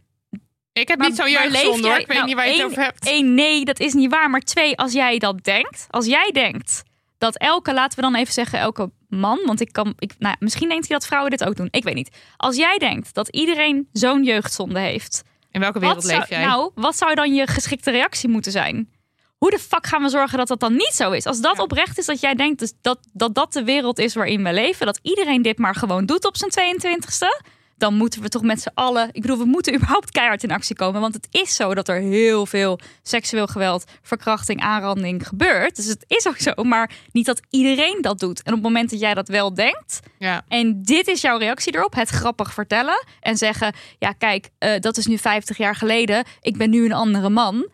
[0.73, 1.97] Ik heb maar niet zo'n jeugdzonde hoor.
[1.97, 3.05] Ik weet nou, niet waar je het één- over hebt.
[3.05, 4.29] één, nee, dat is niet waar.
[4.29, 6.83] Maar twee, als jij dat denkt, als jij denkt
[7.19, 10.69] dat elke, laten we dan even zeggen, elke man, want ik kan, ik, nou, misschien
[10.69, 12.17] denkt hij dat vrouwen dit ook doen, ik weet niet.
[12.37, 16.45] Als jij denkt dat iedereen zo'n jeugdzonde heeft, In welke wereld zou, leef jij?
[16.45, 18.89] Nou, wat zou dan je geschikte reactie moeten zijn?
[19.37, 21.25] Hoe de fuck gaan we zorgen dat dat dan niet zo is?
[21.25, 21.63] Als dat Ja.
[21.63, 24.85] oprecht is dat jij denkt dus dat, dat dat de wereld is waarin we leven,
[24.85, 27.45] dat iedereen dit maar gewoon doet op zijn 22e,
[27.79, 29.09] dan moeten we toch met z'n allen.
[29.11, 31.01] Ik bedoel, we moeten überhaupt keihard in actie komen.
[31.01, 35.75] Want het is zo dat er heel veel seksueel geweld, verkrachting, aanranding gebeurt.
[35.75, 36.51] Dus het is ook zo.
[36.63, 38.37] Maar niet dat iedereen dat doet.
[38.43, 40.43] En op het moment dat jij dat wel denkt, Ja.
[40.47, 44.97] en dit is jouw reactie erop: het grappig vertellen en zeggen: Ja, kijk, eh, dat
[44.97, 46.23] is nu 50 jaar geleden.
[46.41, 47.67] Ik ben nu een andere man.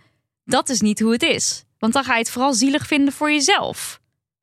[0.46, 1.64] Dat is niet hoe het is.
[1.80, 4.00] Want dan ga je het vooral zielig vinden voor jezelf.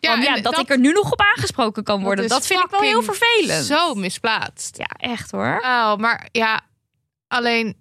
[0.07, 2.29] Ja, ja, dat, ik er nu nog op aangesproken kan worden.
[2.29, 3.67] Dat, vind ik wel heel vervelend.
[3.67, 4.79] Zo misplaatst.
[4.79, 5.59] Ja, echt hoor.
[5.63, 6.61] Oh, maar ja,
[7.29, 7.77] alleen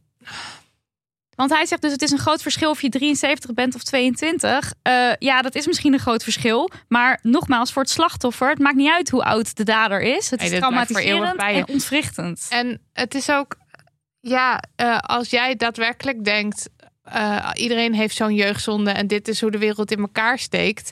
[1.35, 4.73] Want hij zegt dus: het is een groot verschil of je 73 bent of 22.
[4.81, 6.69] Eh, ja, dat is misschien een groot verschil.
[6.87, 10.29] Maar nogmaals, voor het slachtoffer, het maakt niet uit hoe oud de dader is.
[10.29, 12.45] Het is traumatiserend bij en ontwrichtend.
[12.49, 13.55] En het is ook,
[14.19, 16.69] ja, eh, als jij daadwerkelijk denkt,
[17.03, 20.91] eh, iedereen heeft zo'n jeugdzonde en dit is hoe de wereld in elkaar steekt.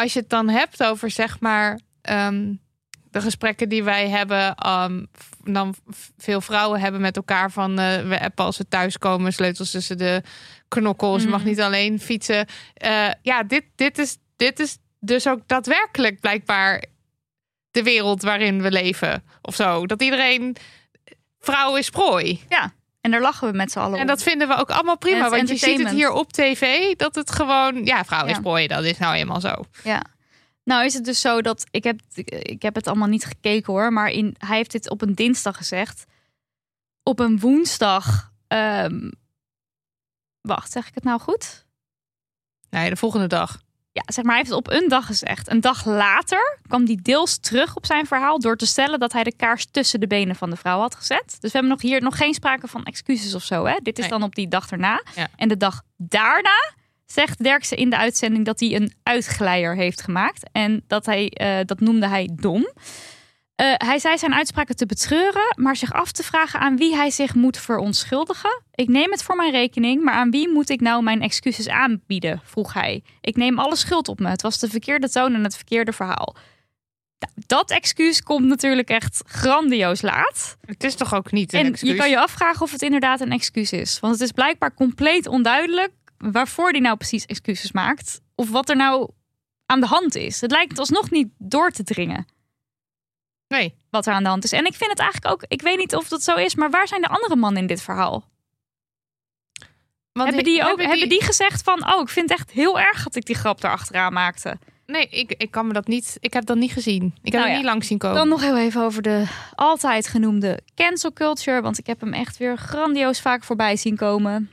[0.00, 2.54] Als je het dan hebt over, zeg maar, ehm,
[3.10, 5.04] de gesprekken die wij hebben, ehm,
[5.44, 5.74] dan
[6.18, 10.22] veel vrouwen hebben met elkaar van, eh, we appen als we thuiskomen, sleutels tussen de
[10.68, 11.48] knokkels, je mag Mhm.
[11.48, 12.46] niet alleen fietsen.
[12.74, 16.84] Eh, ja, dit, dit, is, dit is dus ook daadwerkelijk blijkbaar
[17.70, 19.22] de wereld waarin we leven.
[19.42, 19.86] Of zo.
[19.86, 20.56] Dat iedereen
[21.38, 22.40] vrouw is prooi.
[23.00, 24.06] En daar lachen we met z'n allen En om.
[24.06, 25.30] dat vinden we ook allemaal prima.
[25.30, 26.94] Want je ziet het hier op tv.
[26.96, 27.84] Dat het gewoon...
[27.84, 28.66] Ja, vrouw is Ja.
[28.66, 29.54] Dat is nou eenmaal zo.
[29.84, 30.02] Ja.
[30.64, 33.92] Nou is het dus zo dat ik heb, ik heb het allemaal niet gekeken hoor,
[33.92, 36.04] maar in, hij heeft dit op een dinsdag gezegd.
[37.02, 38.32] Op een woensdag.
[38.46, 39.10] ehm,
[40.40, 41.66] wacht, zeg ik het nou goed?
[42.70, 43.60] Nee, de volgende dag.
[44.06, 45.50] Ja, zeg maar, hij heeft het op een dag gezegd.
[45.50, 49.22] Een dag later kwam hij deels terug op zijn verhaal door te stellen dat hij
[49.22, 51.24] de kaars tussen de benen van de vrouw had gezet.
[51.26, 53.64] Dus we hebben nog hier nog geen sprake van excuses of zo.
[53.66, 53.76] Hè?
[53.82, 54.12] Dit is Nee.
[54.18, 55.02] dan op die dag erna.
[55.14, 55.28] Ja.
[55.36, 56.72] En de dag daarna
[57.06, 60.48] zegt Derksen in de uitzending dat hij een uitglijder heeft gemaakt.
[60.52, 62.68] En dat, hij, eh, dat noemde hij dom.
[63.60, 67.10] Eh, hij zei zijn uitspraken te betreuren, maar zich af te vragen aan wie hij
[67.10, 68.62] zich moet verontschuldigen.
[68.74, 72.40] Ik neem het voor mijn rekening, maar aan wie moet ik nou mijn excuses aanbieden?
[72.44, 73.02] vroeg hij.
[73.20, 74.28] Ik neem alle schuld op me.
[74.28, 76.36] Het was de verkeerde toon en het verkeerde verhaal.
[77.18, 80.56] Nou, dat excuus komt natuurlijk echt grandioos laat.
[80.60, 81.90] Het is toch ook niet een En excuus?
[81.90, 84.00] je kan je afvragen of het inderdaad een excuus is.
[84.00, 88.20] Want het is blijkbaar compleet onduidelijk waarvoor hij nou precies excuses maakt.
[88.34, 89.10] Of wat er nou
[89.66, 90.40] aan de hand is.
[90.40, 92.38] Het lijkt alsnog niet door te dringen
[93.58, 93.74] Nee.
[93.90, 94.52] wat er aan de hand is.
[94.52, 96.88] En ik vind het eigenlijk ook, ik weet niet of dat zo is, maar waar
[96.88, 98.28] zijn de andere mannen in dit verhaal?
[100.12, 102.80] Want hebben die ook hebben hebben die gezegd van, oh, ik vind het echt heel
[102.80, 104.58] erg dat ik die grap erachteraan maakte.
[104.86, 106.16] Nee, ik, ik kan me dat niet...
[106.20, 107.14] Ik heb dat niet gezien.
[107.22, 107.56] Ik heb Nou ja.
[107.56, 108.16] niet langs zien komen.
[108.16, 111.60] Dan nog heel even over de altijd genoemde cancel culture.
[111.60, 114.50] Want ik heb hem echt weer grandioos vaak voorbij zien komen.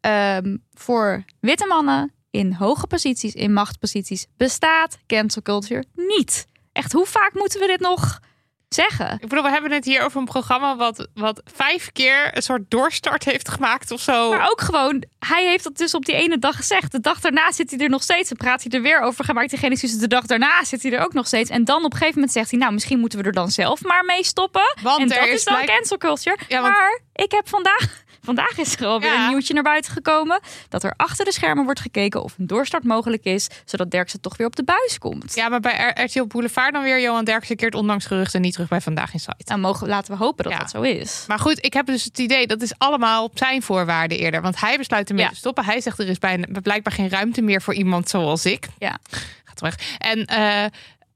[0.00, 6.46] Ehm, voor witte mannen in hoge posities, in machtsposities, bestaat cancel culture niet.
[6.78, 8.20] Echt, hoe vaak moeten we dit nog
[8.68, 9.12] zeggen?
[9.12, 12.62] Ik bedoel, we hebben het hier over een programma wat, wat vijf keer een soort
[12.68, 14.30] doorstart heeft gemaakt of zo.
[14.30, 16.92] Maar ook gewoon, hij heeft dat dus op die ene dag gezegd.
[16.92, 18.30] De dag daarna zit hij er nog steeds.
[18.30, 19.24] En praat hij er weer over.
[19.24, 19.98] Gemaakt hij geen excuses.
[19.98, 21.50] De dag daarna zit hij er ook nog steeds.
[21.50, 23.82] En dan op een gegeven moment zegt hij, nou, misschien moeten we er dan zelf
[23.82, 24.74] maar mee stoppen.
[24.82, 26.38] Want en er dat is is dan blijk- cancel culture.
[26.48, 28.02] Ja, want- Maar ik heb vandaag,
[28.34, 29.22] vandaag is er alweer Ja.
[29.24, 30.40] een nieuwtje naar buiten gekomen.
[30.68, 33.48] Dat er achter de schermen wordt gekeken of een doorstart mogelijk is.
[33.64, 35.34] Zodat Derksen toch weer op de buis komt.
[35.34, 38.80] Ja, maar bij RTL Boulevard dan weer Johan Derksen keert ondanks geruchten niet terug bij
[38.80, 39.34] Vandaag in Site.
[39.44, 40.58] Nou, mogen, laten we hopen dat Ja.
[40.58, 41.24] dat zo is.
[41.26, 44.42] Maar goed, ik heb dus het idee dat is allemaal op zijn voorwaarden eerder.
[44.42, 45.30] Want hij besluit ermee Ja.
[45.30, 45.64] te stoppen.
[45.64, 48.66] Hij zegt er is bijna, blijkbaar geen ruimte meer voor iemand zoals ik.
[48.78, 48.98] Ja.
[49.44, 49.74] Ga terug.
[49.98, 50.64] En, eh,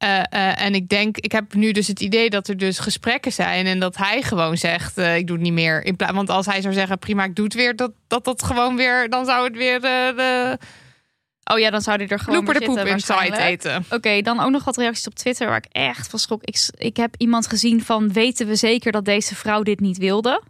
[0.02, 3.32] eh, eh, en ik denk, ik heb nu dus het idee dat er dus gesprekken
[3.32, 3.66] zijn.
[3.66, 5.84] En dat hij gewoon zegt, eh, ik doe het niet meer.
[5.84, 7.76] In want als hij zou zeggen, prima, ik doe het weer.
[7.76, 10.12] Dat dat, dat gewoon weer, dan zou het weer de...
[10.16, 10.58] de
[11.52, 13.84] Oh ja, dan zou hij er gewoon Blooper de poep inside eten.
[13.90, 16.42] Oké, dan ook nog wat reacties op Twitter waar ik echt van schrok.
[16.42, 20.42] Ik, ik heb iemand gezien van weten we zeker dat deze vrouw dit niet wilde?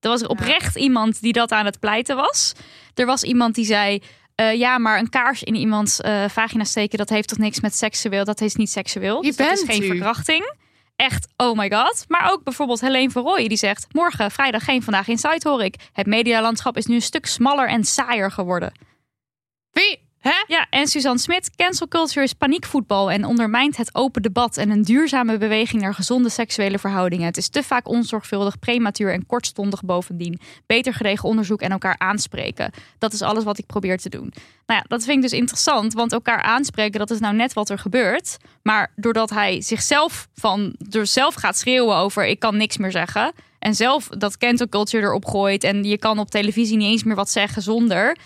[0.00, 2.52] Er was oprecht iemand die dat aan het pleiten was.
[2.94, 4.02] Er was iemand die zei
[4.42, 7.74] eh, ja, maar een kaars in iemands eh, vagina steken dat heeft toch niks met
[7.74, 8.24] seksueel?
[8.24, 9.16] Dat is niet seksueel.
[9.22, 9.86] Je Dus dat is bent geen u.
[9.86, 10.54] verkrachting.
[10.96, 12.04] Echt, oh my god.
[12.08, 13.86] Maar ook bijvoorbeeld Helene Verrooy die zegt...
[13.92, 15.74] morgen, vrijdag, geen vandaag inside hoor ik.
[15.92, 18.72] Het medialandschap is nu een stuk smaller en saaier geworden.
[19.70, 20.00] Wie?
[20.22, 20.44] Hè?
[20.46, 24.82] Ja, en Suzanne Smit, cancel culture is paniekvoetbal en ondermijnt het open debat en een
[24.82, 27.26] duurzame beweging naar gezonde seksuele verhoudingen.
[27.26, 30.40] Het is te vaak onzorgvuldig, prematuur en kortstondig bovendien.
[30.66, 32.72] Beter geregen onderzoek en elkaar aanspreken.
[32.98, 34.32] Dat is alles wat ik probeer te doen.
[34.66, 37.70] Nou ja, dat vind ik dus interessant, want elkaar aanspreken, dat is nou net wat
[37.70, 38.36] er gebeurt.
[38.62, 43.32] Maar doordat hij zichzelf van, door zelf gaat schreeuwen over ik kan niks meer zeggen.
[43.58, 47.16] En zelf dat cancel culture erop gooit en je kan op televisie niet eens meer
[47.16, 48.16] wat zeggen zonder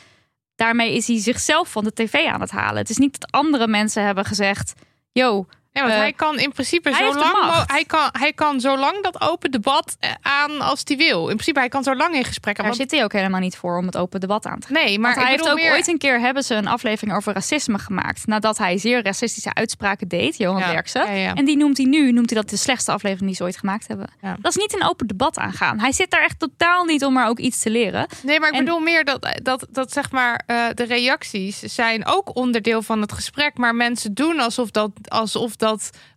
[0.56, 2.76] daarmee is hij zichzelf van de tv aan het halen.
[2.76, 4.72] Het is niet dat andere mensen hebben gezegd:
[5.12, 5.46] Yo,
[5.76, 9.02] Ja, want Eh, hij kan in principe zo lang, hij kan, hij kan zo lang
[9.02, 11.20] dat open debat eh, aan als hij wil.
[11.20, 12.64] In principe, hij kan zo lang in gesprek gaan.
[12.66, 14.76] daar want- zit hij ook helemaal niet voor om het open debat aan te gaan.
[14.84, 17.32] Nee, maar Want hij heeft ook meer- ooit een keer hebben ze een aflevering over
[17.34, 18.26] racisme gemaakt.
[18.26, 21.06] Nadat hij zeer racistische uitspraken deed, Johan Ja, Derksen.
[21.06, 21.34] ja, ja.
[21.34, 23.88] En die noemt hij nu, noemt hij dat de slechtste aflevering die ze ooit gemaakt
[23.88, 24.08] hebben.
[24.40, 25.78] Dat is niet een open debat aangaan.
[25.78, 28.06] Hij zit daar echt totaal niet om maar ook iets te leren.
[28.22, 32.06] Nee, maar ik En- bedoel meer dat, dat, dat zeg maar eh, de reacties zijn
[32.06, 33.56] ook onderdeel van het gesprek.
[33.56, 35.65] Maar mensen doen alsof dat, alsof dat,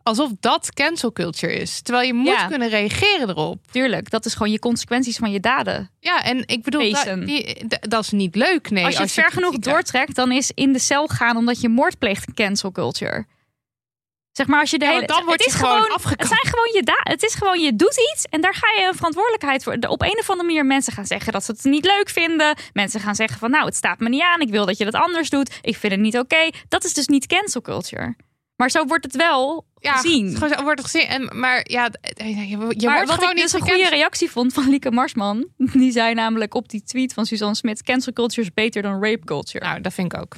[0.03, 1.81] alsof dat cancel culture is.
[1.81, 2.47] Terwijl je moet Ja.
[2.47, 3.71] kunnen reageren erop.
[3.71, 5.89] Tuurlijk, dat is gewoon je consequenties van je daden.
[5.99, 8.69] Ja, en ik bedoel, die- dat is niet leuk.
[8.69, 11.69] Nee, als je het ver genoeg doortrekt, dan is in de cel gaan omdat je
[11.69, 13.25] moord pleegt cancel culture.
[14.31, 16.27] Zeg maar als je de hele dan word het is gewoon Het afgekapt.
[16.27, 18.95] zijn gewoon je da Het is gewoon je doet iets en daar ga je een
[18.95, 19.73] verantwoordelijkheid voor.
[19.73, 22.55] Op een of andere manier mensen gaan zeggen dat ze het niet leuk vinden.
[22.73, 24.41] Mensen gaan zeggen van nou het staat me niet aan.
[24.41, 25.57] Ik wil dat je dat anders doet.
[25.61, 26.49] Ik vind het niet oké.
[26.67, 28.15] Dat is dus niet cancel culture.
[28.59, 30.33] Maar zo wordt het wel ja, gezien.
[30.33, 31.07] gewoon zo wordt het gezien.
[31.07, 33.89] En, maar ja, d- je, je maar wordt wat gewoon ik niet dus een goede
[33.89, 35.47] reactie vond van Lieke Marsman.
[35.81, 39.25] Die zei namelijk op die tweet van Suzanne Smit: cancel culture is beter dan rape
[39.25, 39.65] culture.
[39.65, 40.35] Nou, dat vind ik ook.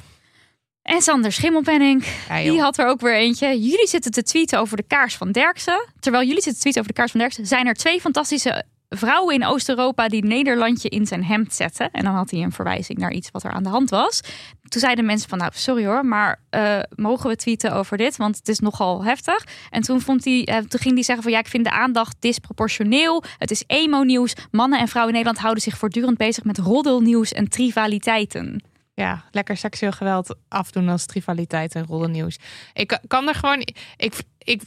[0.82, 3.60] En Sander Schimmelpenning, Ja, die had er ook weer eentje.
[3.60, 5.86] Jullie zitten te tweeten over de kaars van Derksen.
[6.00, 7.46] Terwijl jullie zitten te tweeten over de kaars van Derksen...
[7.46, 8.64] zijn er twee fantastische
[8.96, 10.08] vrouwen in Oost-Europa...
[10.08, 11.90] die Nederlandje in zijn hemd zetten.
[11.90, 14.20] En dan had hij een verwijzing naar iets wat er aan de hand was.
[14.68, 16.06] Toen zeiden mensen van, nou, sorry hoor...
[16.06, 18.16] maar eh, mogen we tweeten over dit?
[18.16, 19.46] Want het is nogal heftig.
[19.70, 21.32] En toen, vond hij, eh, toen ging hij zeggen van...
[21.32, 23.24] ja, ik vind de aandacht disproportioneel.
[23.38, 24.34] Het is emo-nieuws.
[24.50, 26.44] Mannen en vrouwen in Nederland houden zich voortdurend bezig...
[26.44, 28.64] met roddelnieuws en trivialiteiten.
[28.94, 32.38] Ja, lekker seksueel geweld afdoen als trivaliteit en roddelnieuws.
[32.72, 33.60] Ik kan- er gewoon...
[33.60, 34.60] Ik, ik,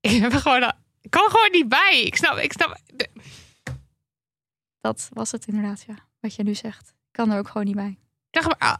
[0.00, 2.02] ik, gewoon, ik kan gewoon niet bij.
[2.04, 2.36] Ik snap...
[2.36, 2.78] Ik snap
[4.84, 5.94] Dat was het inderdaad, ja.
[6.20, 6.88] Wat je nu zegt.
[6.88, 7.98] Ik kan er ook gewoon niet bij.
[8.30, 8.74] zeg maar, ah,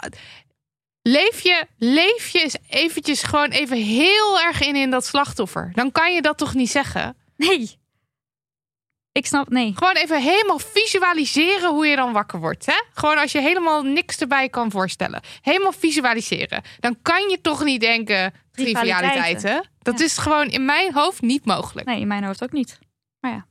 [1.02, 5.70] leef, je, leef je eens eventjes gewoon even heel erg in in dat slachtoffer.
[5.74, 7.16] Dan kan je dat toch niet zeggen?
[7.36, 7.78] Nee.
[9.12, 9.72] Ik snap, nee.
[9.76, 12.66] Gewoon even helemaal visualiseren hoe je dan wakker wordt.
[12.66, 12.82] Hè?
[12.94, 15.20] Gewoon als je helemaal niks erbij kan voorstellen.
[15.40, 16.62] Helemaal visualiseren.
[16.80, 19.02] Dan kan je toch niet denken Trivialiteiten.
[19.02, 19.70] trivialiteiten.
[19.78, 20.04] Dat Ja.
[20.04, 21.86] is gewoon in mijn hoofd niet mogelijk.
[21.86, 22.78] Nee, in mijn hoofd ook niet.
[23.20, 23.46] Maar ja.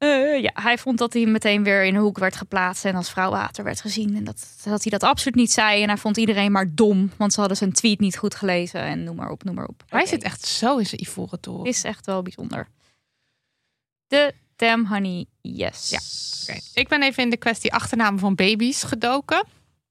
[0.00, 3.10] Eh, ja, hij vond dat hij meteen weer in een hoek werd geplaatst en als
[3.10, 4.16] vrouwenhater werd gezien.
[4.16, 5.82] En dat, dat hij dat absoluut niet zei.
[5.82, 8.80] En hij vond iedereen maar dom, want ze hadden zijn tweet niet goed gelezen.
[8.80, 9.82] En noem maar op, noem maar op.
[9.88, 10.08] Hij Oké.
[10.08, 11.64] zit echt zo in zijn ivoren toren.
[11.66, 12.68] Is echt wel bijzonder.
[14.06, 15.90] De Damn Honey Yes.
[15.90, 15.98] Ja,
[16.54, 16.60] Oké.
[16.74, 19.44] Ik ben even in de kwestie achternamen van baby's gedoken.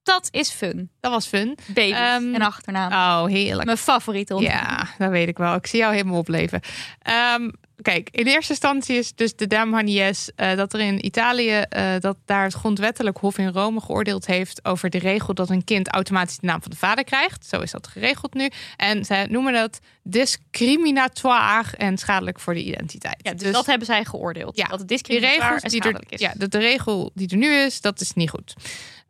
[0.04, 0.90] Dat is fun.
[1.00, 1.58] Dat was fun.
[1.68, 2.92] Baby Ehm, en achternaam.
[2.92, 3.66] Oh, heerlijk.
[3.66, 4.36] Mijn favoriete.
[4.36, 5.56] Ja, dat weet ik wel.
[5.56, 6.62] Ik zie jou helemaal opleven.
[7.00, 7.50] Ehm,
[7.82, 11.92] kijk, in eerste instantie is dus de Dame Hanies eh dat er in Italië eh,
[12.00, 15.88] dat daar het grondwettelijk hof in Rome geoordeeld heeft over de regel dat een kind
[15.88, 17.46] automatisch de naam van de vader krijgt.
[17.46, 18.50] Zo is dat geregeld nu.
[18.78, 23.20] En zij noemen dat discriminatoire en schadelijk voor de identiteit.
[23.22, 24.58] Ja, dus, dat hebben zij geoordeeld.
[24.58, 26.20] Ja, dat het die discriminatoire regels en die er, schadelijk is.
[26.20, 28.54] ja, de, de regel die er nu is, dat is niet goed.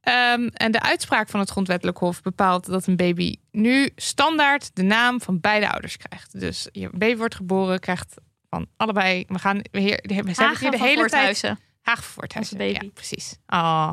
[0.02, 4.84] Ehm, en de uitspraak van het grondwettelijk hof bepaalt dat een baby nu standaard de
[4.84, 6.40] naam van beide ouders krijgt.
[6.40, 8.16] Dus je baby wordt geboren, krijgt
[8.50, 9.26] van allebei.
[9.28, 11.54] We gaan we hier, we hebben Hagen hier de hele tijd.
[11.82, 12.58] Haag Voorthuizen.
[12.58, 12.86] Baby.
[12.86, 13.36] Ja, precies.
[13.48, 13.90] Oh.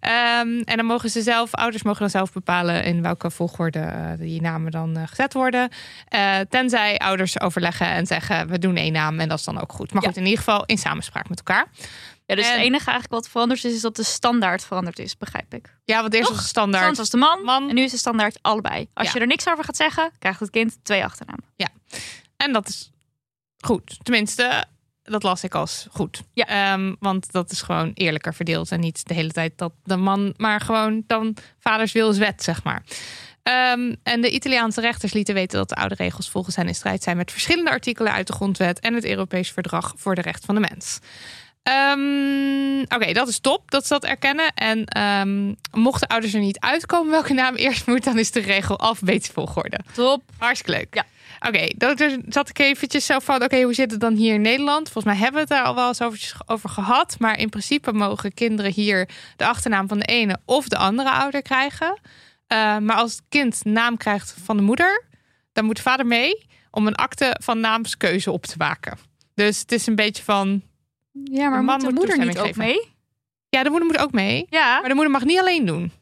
[0.00, 4.10] Ehm, en dan mogen ze zelf, ouders mogen dan zelf bepalen in welke volgorde eh,
[4.18, 5.68] die namen dan eh, gezet worden.
[6.08, 9.72] Eh, tenzij ouders overleggen en zeggen we doen één naam en dat is dan ook
[9.72, 9.92] goed.
[9.92, 10.08] Maar Ja.
[10.08, 11.66] goed, in ieder geval in samenspraak met elkaar.
[12.26, 15.16] Ja, dus En- het enige eigenlijk wat veranderd is, is dat de standaard veranderd is,
[15.16, 15.76] begrijp ik.
[15.84, 16.34] Ja, want eerst Toch?
[16.36, 16.96] was het standaard.
[16.96, 17.68] Was de man, Man.
[17.68, 18.88] en nu is de standaard allebei.
[18.94, 19.12] Als Ja.
[19.14, 21.44] je er niks over gaat zeggen, krijgt het kind twee achternamen.
[22.36, 22.91] En dat is
[23.66, 23.98] goed.
[24.02, 24.64] Tenminste,
[25.02, 26.22] dat las ik als goed.
[26.32, 26.46] Ja.
[26.46, 28.70] Ehm, want dat is gewoon eerlijker verdeeld.
[28.70, 32.42] En niet de hele tijd dat de man maar gewoon dan vaders wil is wet,
[32.42, 32.82] zeg maar.
[33.42, 37.02] Ehm, en de Italiaanse rechters lieten weten dat de oude regels volgens hen in strijd
[37.02, 40.54] zijn met verschillende artikelen uit de grondwet en het Europees Verdrag voor de Recht van
[40.54, 40.98] de Mens.
[41.62, 44.52] Ehm, Oké, dat is top dat ze dat erkennen.
[44.54, 48.78] En ehm, mochten ouders er niet uitkomen welke naam eerst moet, dan is de regel
[48.78, 49.78] alfabetische volgorde.
[49.92, 50.22] Top.
[50.38, 50.94] Hartstikke leuk.
[50.94, 51.04] Ja.
[51.46, 54.40] Oké, dan daar zat ik eventjes zo van, oké, hoe zit het dan hier in
[54.40, 54.90] Nederland?
[54.90, 57.16] Volgens mij hebben we het daar al wel eens over, over gehad.
[57.18, 61.42] Maar in principe mogen kinderen hier de achternaam van de ene of de andere ouder
[61.42, 62.00] krijgen.
[62.52, 65.04] Uh, maar als het kind naam krijgt van de moeder,
[65.52, 68.98] dan moet de vader mee om een akte van naamskeuze op te maken.
[69.34, 70.62] Dus het is een beetje van.
[71.24, 72.90] Ja, maar de man moet de moeder niet ook mee?
[73.48, 74.46] Ja, de moeder moet ook mee.
[74.48, 74.80] Ja.
[74.80, 75.92] Maar de moeder mag niet alleen doen.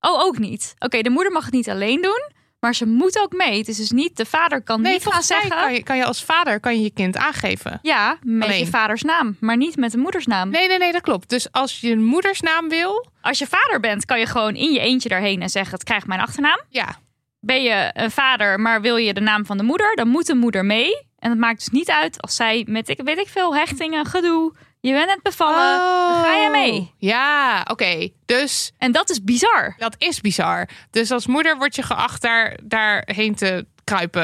[0.00, 0.74] Oh, ook niet.
[0.78, 2.30] Oké, de moeder mag het niet alleen doen,
[2.60, 3.58] maar ze moet ook mee.
[3.58, 5.50] Het is dus niet, de vader kan Nee, niet gaan zeggen...
[5.50, 7.78] kan je, kan je als vader kan je, je kind aangeven.
[7.82, 8.58] Ja, met Alleen.
[8.58, 10.50] je vaders naam, maar niet met de moedersnaam.
[10.50, 11.28] Nee, nee, nee, dat klopt.
[11.28, 14.80] Dus als je een moedersnaam wil, Als je vader bent, kan je gewoon in je
[14.80, 16.60] eentje daarheen en zeggen: Het krijgt mijn achternaam.
[16.68, 16.96] ja,
[17.40, 20.34] Ben je een vader, maar wil je de naam van de moeder, dan moet de
[20.34, 21.06] moeder mee.
[21.18, 24.52] En het maakt dus niet uit als zij met ik weet ik veel hechtingen, gedoe.
[24.80, 25.78] Je bent net bevallen,
[26.12, 26.80] dan ga je mee.
[26.80, 28.08] Oh, Ja, oké.
[28.26, 29.74] Dus En dat is bizar.
[29.78, 30.68] dat is bizar.
[30.90, 34.22] Dus als moeder word je geacht daar, daarheen te kruipen.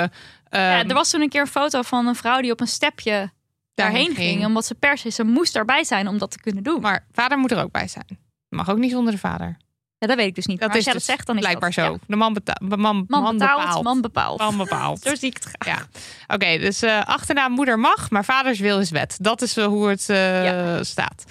[0.50, 2.66] Ja, Ehm, er was toen een keer een foto van een vrouw die op een
[2.68, 3.30] stepje
[3.74, 4.16] daarheen ging.
[4.16, 4.44] ging.
[4.44, 6.80] Omdat ze per se, ze moest daarbij zijn om dat te kunnen doen.
[6.80, 8.18] Maar vader moet er ook bij zijn.
[8.48, 9.56] Mag ook niet zonder de vader.
[9.98, 10.58] Ja, dat weet ik dus niet.
[10.60, 11.92] Dat maar als is jij dus dat zegt, dan is blijkbaar dat, zo.
[11.92, 11.98] ja.
[12.06, 12.60] De man, betaalt.
[12.60, 13.84] man, man, Man, betaalt, bepaalt.
[13.84, 14.38] man bepaalt.
[14.38, 15.00] Man bepaalt.
[15.02, 15.78] Zo zie ik het graag.
[15.78, 16.58] Ja, oké.
[16.58, 19.16] dus eh, achternaam moeder mag, maar vaders wil is wet.
[19.20, 20.82] Dat is eh, hoe het eh, Ja.
[20.84, 21.24] staat.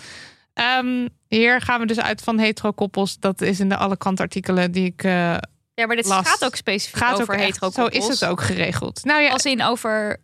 [0.54, 3.20] Ehm, hier gaan we dus uit van hetero-koppels.
[3.20, 5.12] Dat is in de alle kantartikelen die ik uh,
[5.74, 6.28] Ja, maar dit Last.
[6.28, 7.62] gaat ook specifiek gaat over ook echt.
[7.62, 9.04] hetero Zo is het ook geregeld.
[9.04, 10.18] Nou ja, Als in over...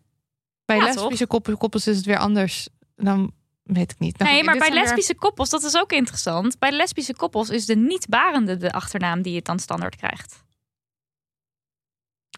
[0.65, 2.67] bij lesbische koppel- koppels is het weer anders.
[2.95, 3.31] Dan
[3.73, 4.17] weet ik niet.
[4.17, 6.59] Nou, nee, maar bij weer- lesbische koppels, dat is ook interessant.
[6.59, 10.43] Bij lesbische koppels is de niet-barende de achternaam die je dan standaard krijgt.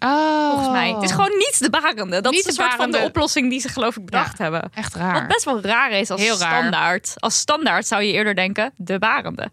[0.03, 0.47] Oh.
[0.49, 0.91] Volgens mij.
[0.93, 2.21] Het is gewoon niet de barende.
[2.21, 4.69] Dat Niet is een soort van de oplossing die ze geloof ik bedacht hebben.
[4.73, 5.13] Echt raar.
[5.13, 6.59] Wat best wel raar is als Heel raar.
[6.59, 7.13] standaard.
[7.17, 9.51] Als standaard zou je eerder denken, de barende.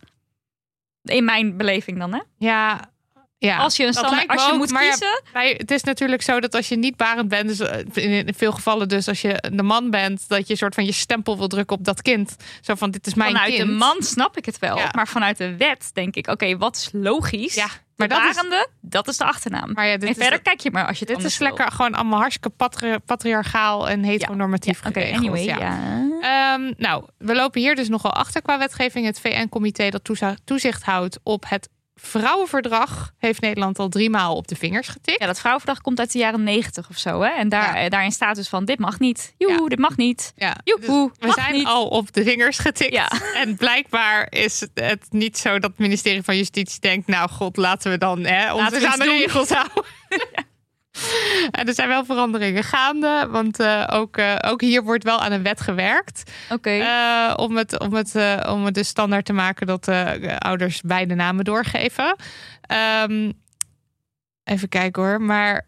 [1.03, 2.21] In mijn beleving dan, hè?
[2.39, 2.91] Ja,
[3.49, 3.57] ja.
[3.57, 6.41] Als je een standaard, als je ook, moet ja, kiezen, Bij- het is natuurlijk zo
[6.41, 9.63] dat als je niet barend bent, dus eh, in veel gevallen dus als je de
[9.63, 12.37] man bent, dat je een soort van je stempel wil drukken op dat kind.
[12.61, 13.67] Zo van dit is mijn vanuit kind.
[13.69, 14.77] de man snap ik het wel.
[14.77, 14.89] Ja.
[14.93, 17.55] Maar vanuit de wet denk ik, oké, wat is logisch?
[17.55, 19.73] Ja, de maar dat is, barende, dat is de achternaam.
[19.73, 21.49] maar ja, dit en is, verder kijk je maar als je het dit is wil.
[21.49, 25.17] lekker gewoon allemaal hartstikke patri- patriarchaal en heteronormatief Oké, geregeld.
[25.17, 25.57] anyway, ja.
[25.59, 25.79] ja.
[26.55, 29.07] Ehm, nou, we lopen hier dus nogal achter qua wetgeving.
[29.07, 30.11] Het VN-comité dat
[30.45, 31.69] toezicht houdt op het
[32.03, 35.21] vrouwenverdrag heeft Nederland al drie maal op de vingers getikt.
[35.21, 37.21] Ja, dat vrouwenverdrag komt uit de jaren negentig of zo.
[37.21, 37.29] Hè?
[37.31, 37.83] En daar, Ja.
[37.85, 39.35] eh, daarin staat dus van, dit mag niet.
[39.39, 39.69] Joehoe, Ja.
[39.69, 40.33] dit mag niet.
[40.37, 41.67] Ja, Joehoe, dus we zijn niet.
[41.67, 42.93] al op de vingers getikt.
[42.93, 43.11] Ja.
[43.35, 47.07] En blijkbaar is het- het niet zo dat het ministerie van Justitie denkt...
[47.07, 49.85] nou god, laten we dan hè, ons aan de regels houden.
[51.51, 53.27] En er zijn wel veranderingen gaande.
[53.31, 56.31] Want eh, ook, eh, ook hier wordt wel aan een wet gewerkt.
[56.51, 56.71] Oké.
[56.71, 58.15] eh, om, het, om, het,
[58.49, 62.17] om het dus standaard te maken dat eh, ouders beide namen doorgeven.
[62.63, 63.33] Ehm,
[64.45, 65.21] even kijken hoor.
[65.21, 65.67] Maar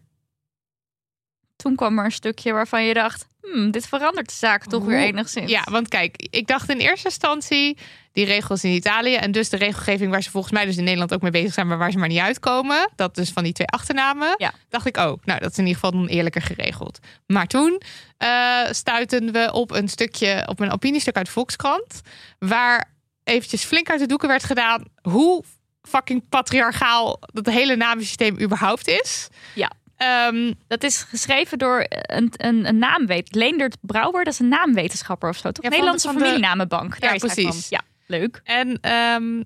[1.63, 4.99] Toen kwam er een stukje waarvan je dacht, hmm, dit verandert de zaak toch weer
[4.99, 5.51] enigszins.
[5.51, 7.79] Ja, want kijk, ik dacht in eerste instantie
[8.13, 11.15] die regels in Italië en dus de regelgeving waar ze volgens mij dus in Nederland
[11.15, 13.67] ook mee bezig zijn, maar waar ze maar niet uitkomen, dat dus van die twee
[13.67, 14.53] achternamen, Ja.
[14.69, 16.99] dacht ik ook, nou dat is in ieder geval dan eerlijker geregeld.
[17.27, 17.81] Maar toen
[18.19, 22.01] eh stuiten we op een stukje, op een opiniestuk uit Volkskrant,
[22.39, 22.91] waar
[23.25, 25.45] eventjes flink uit de doeken werd gedaan hoe
[25.83, 29.29] fucking patriarchaal dat hele namensysteem überhaupt is.
[29.55, 29.71] Ja.
[30.03, 33.35] Ehm, Dat is geschreven door een, een, een naamwet.
[33.35, 35.51] Leendert Brouwer, dat is een naamwetenschapper of zo.
[35.51, 35.65] Toch?
[35.65, 37.01] Ja, Nederlandse van de- familienamenbank.
[37.01, 37.69] Daar Ja, is precies.
[37.69, 38.41] Ja, leuk.
[38.45, 39.43] En ehm,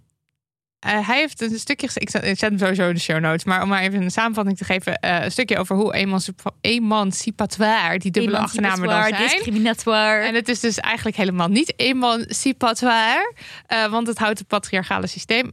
[0.78, 3.44] eh, hij heeft een stukje, ik zet, ik zet hem sowieso in de show notes,
[3.44, 7.98] maar om maar even een samenvatting te geven, eh, een stukje over hoe emancipa- emancipatoire
[7.98, 9.22] die dubbele achternamen dan zijn.
[9.22, 10.26] Discriminatoire.
[10.26, 13.34] En het is dus eigenlijk helemaal niet emancipatoire,
[13.66, 15.52] eh, want het houdt het patriarchale systeem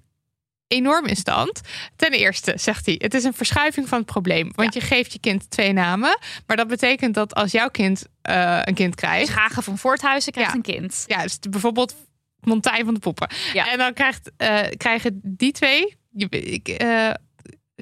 [0.74, 1.62] enorm in stand.
[1.96, 5.20] Ten eerste zegt hij, het is een verschuiving van het probleem, want je geeft je
[5.20, 6.18] kind twee namen,
[6.48, 10.32] maar dat betekent dat als jouw kind eh, een kind krijgt, Dus Hagen van Voorthuizen
[10.32, 10.56] krijgt Ja.
[10.58, 11.04] een kind.
[11.08, 11.96] ja, dus bijvoorbeeld
[12.40, 13.30] Montijn van de Poppen.
[13.54, 13.72] Ja.
[13.72, 17.10] En dan krijgt, eh, krijgen die twee je- ik, eh,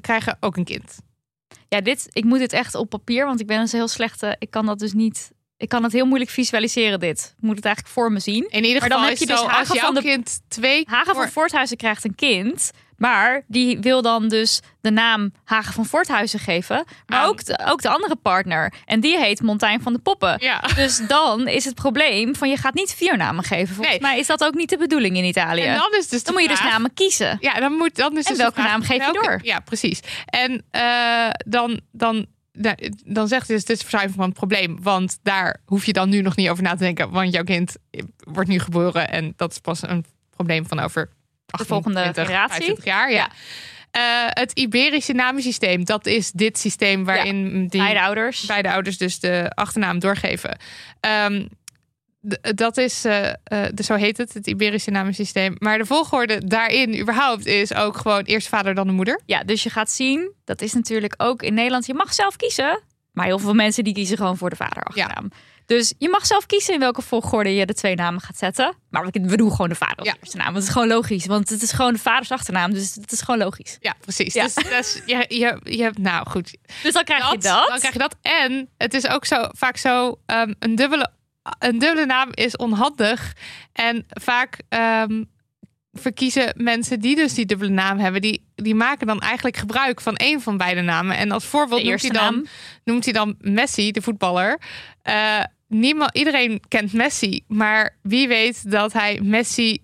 [0.00, 0.98] krijgen ook een kind.
[1.68, 4.36] Ja, dit, ik moet dit echt op papier, want ik ben dus heel slechte.
[4.38, 5.30] Ik kan dat dus niet.
[5.56, 7.34] Ik kan het heel moeilijk visualiseren dit.
[7.36, 8.46] Ik moet het eigenlijk voor me zien.
[8.50, 10.82] In ieder Maar dan geval heb is je dus Hagen jouw van de- kind twee...
[10.88, 12.70] Hagen van voor- Voorthuizen krijgt een kind.
[12.96, 16.84] Maar die wil dan dus de naam Hagen van Voorthuizen geven.
[17.06, 18.72] Maar ook de, ook de andere partner.
[18.84, 20.36] En die heet Montijn van de Poppen.
[20.40, 20.60] Ja.
[20.82, 23.74] Dus dan is het probleem van je gaat niet vier namen geven.
[23.74, 24.00] Volgens Nee.
[24.00, 25.62] mij is dat ook niet de bedoeling in Italië.
[25.62, 27.36] En dan is dus dan moet je dus namen kiezen.
[27.40, 29.38] Ja, dan moet dan is En dus welke vraag, naam geef je door?
[29.42, 30.00] Ja, precies.
[30.26, 32.26] En eh, dan, dan,
[33.04, 34.82] dan zegt dus, dit is van het probleem.
[34.82, 37.10] Want daar hoef je dan nu nog niet over na te denken.
[37.10, 37.76] Want jouw kind
[38.16, 39.08] wordt nu geboren.
[39.08, 41.10] En dat is pas een probleem van over
[41.58, 42.64] De volgende 28, generatie.
[42.64, 43.12] 25 jaar.
[43.12, 43.28] Ja.
[43.90, 48.46] Eh, het Iberische namensysteem, dat is dit systeem waarin die Beide ouders.
[48.46, 50.58] beide ouders dus de achternaam doorgeven.
[51.00, 51.46] Ehm,
[52.54, 53.00] dat is,
[53.74, 55.56] dus zo heet het, het Iberische namensysteem.
[55.58, 59.20] Maar de volgorde daarin überhaupt is ook gewoon eerst vader dan de moeder.
[59.26, 61.86] Ja, dus je gaat zien, dat is natuurlijk ook in Nederland.
[61.86, 62.80] Je mag zelf kiezen.
[63.12, 65.30] Maar heel veel mensen die kiezen gewoon voor de vader achternaam.
[65.76, 68.74] Dus je mag zelf kiezen in welke volgorde je de twee namen gaat zetten.
[68.90, 70.14] Maar we, doen gewoon de vader als Ja.
[70.20, 70.46] eerste naam.
[70.46, 71.26] Want het is gewoon logisch.
[71.26, 72.72] Want het is gewoon de vaders achternaam.
[72.72, 73.76] Dus het is gewoon logisch.
[73.80, 74.34] Ja, precies.
[74.34, 74.44] Ja.
[74.44, 77.68] Dus, dus je, je, je hebt, nou goed, Dus dan krijg je dat.
[77.68, 78.16] Dan krijg je dat.
[78.22, 81.10] En het is ook zo vaak zo, ehm, een, dubbele,
[81.58, 83.32] een dubbele naam is onhandig.
[83.72, 85.22] En vaak ehm,
[85.92, 90.16] verkiezen mensen die dus die dubbele naam hebben, die, die maken dan eigenlijk gebruik van
[90.16, 91.16] één van beide namen.
[91.16, 92.46] En als voorbeeld noemt hij, dan, naam.
[92.84, 94.60] noemt hij dan Messi, de voetballer.
[95.02, 95.40] Eh,
[95.72, 99.78] niemand, iedereen kent Messi, maar wie weet dat hij Messi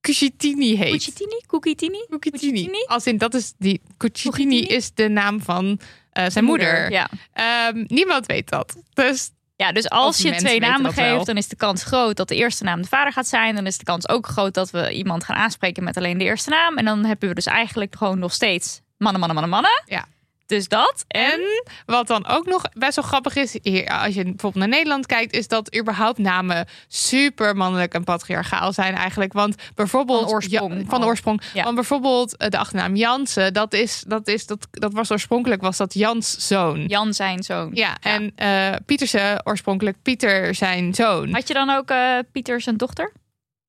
[0.00, 0.90] Cucitini heet.
[0.90, 1.40] Cucitini?
[1.46, 2.06] Cucitini?
[2.20, 2.84] Cucitini.
[2.86, 5.80] Als in dat is die Cucitini is de naam van
[6.10, 6.90] eh, zijn moeder.
[6.90, 7.08] Ja.
[7.32, 8.76] Ehm, niemand weet dat.
[8.94, 12.28] Dus ja, dus als die je twee namen geeft, dan is de kans groot dat
[12.28, 13.54] de eerste naam de vader gaat zijn.
[13.54, 16.50] Dan is de kans ook groot dat we iemand gaan aanspreken met alleen de eerste
[16.50, 16.78] naam.
[16.78, 19.82] En dan hebben we dus eigenlijk gewoon nog steeds mannen, mannen, mannen, mannen.
[19.86, 20.06] Ja.
[20.52, 21.04] Dus dat.
[21.08, 21.40] En,
[21.86, 25.32] wat dan ook nog best wel grappig is, hier, als je bijvoorbeeld naar Nederland kijkt,
[25.32, 29.32] is dat überhaupt namen super mannelijk en patriarchaal zijn eigenlijk.
[29.32, 31.06] Want bijvoorbeeld Van oorsprong Ja, van al.
[31.06, 31.42] oorsprong.
[31.54, 31.62] Ja.
[31.62, 35.76] Want bijvoorbeeld eh, de achternaam Jansen, dat is dat is dat dat was oorspronkelijk was
[35.76, 36.86] dat Jans zoon.
[36.86, 37.70] Jan zijn zoon.
[37.74, 41.32] Ja, en eh Pieterse oorspronkelijk Pieter zijn zoon.
[41.32, 43.12] Had je dan ook eh Pieter zijn dochter?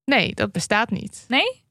[0.04, 1.24] Nee, dat bestaat niet.
[1.28, 1.63] Nee?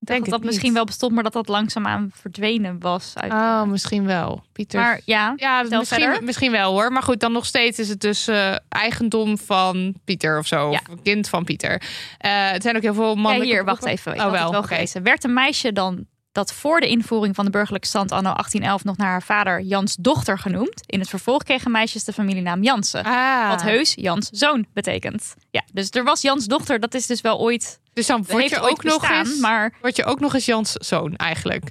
[0.00, 0.48] Ik Denk dat dat niet.
[0.50, 3.12] misschien wel bestond, maar dat dat langzaamaan verdwenen was.
[3.14, 4.44] Uit, Oh, misschien wel.
[4.52, 4.80] Pieter.
[4.80, 6.22] maar ja, Ja, Stel misschien, verder.
[6.24, 6.92] misschien wel hoor.
[6.92, 10.70] Maar goed, dan nog steeds is het dus eh, eigendom van Pieter of zo.
[10.70, 10.80] Ja.
[10.86, 11.82] Of een kind van Pieter.
[12.18, 13.46] Eh, het zijn ook heel veel mannen.
[13.46, 14.12] Ja, hier, wacht even.
[14.12, 14.62] Ik oh, had wel.
[14.62, 15.02] het wel.
[15.02, 18.96] Werd een meisje dan dat voor de invoering van de burgerlijke stand anno 1811 nog
[18.96, 20.82] naar haar vader Jans dochter genoemd.
[20.86, 23.04] In het vervolg kregen meisjes de familienaam Jansen.
[23.04, 25.34] Ah, Wat heus Jans zoon betekent.
[25.50, 26.80] Ja, dus er was Jans dochter.
[26.80, 27.80] Dat is dus wel ooit.
[27.92, 29.38] dus dan word je ook nog eens.
[29.38, 31.64] Maar Word je ook nog eens Jans zoon eigenlijk.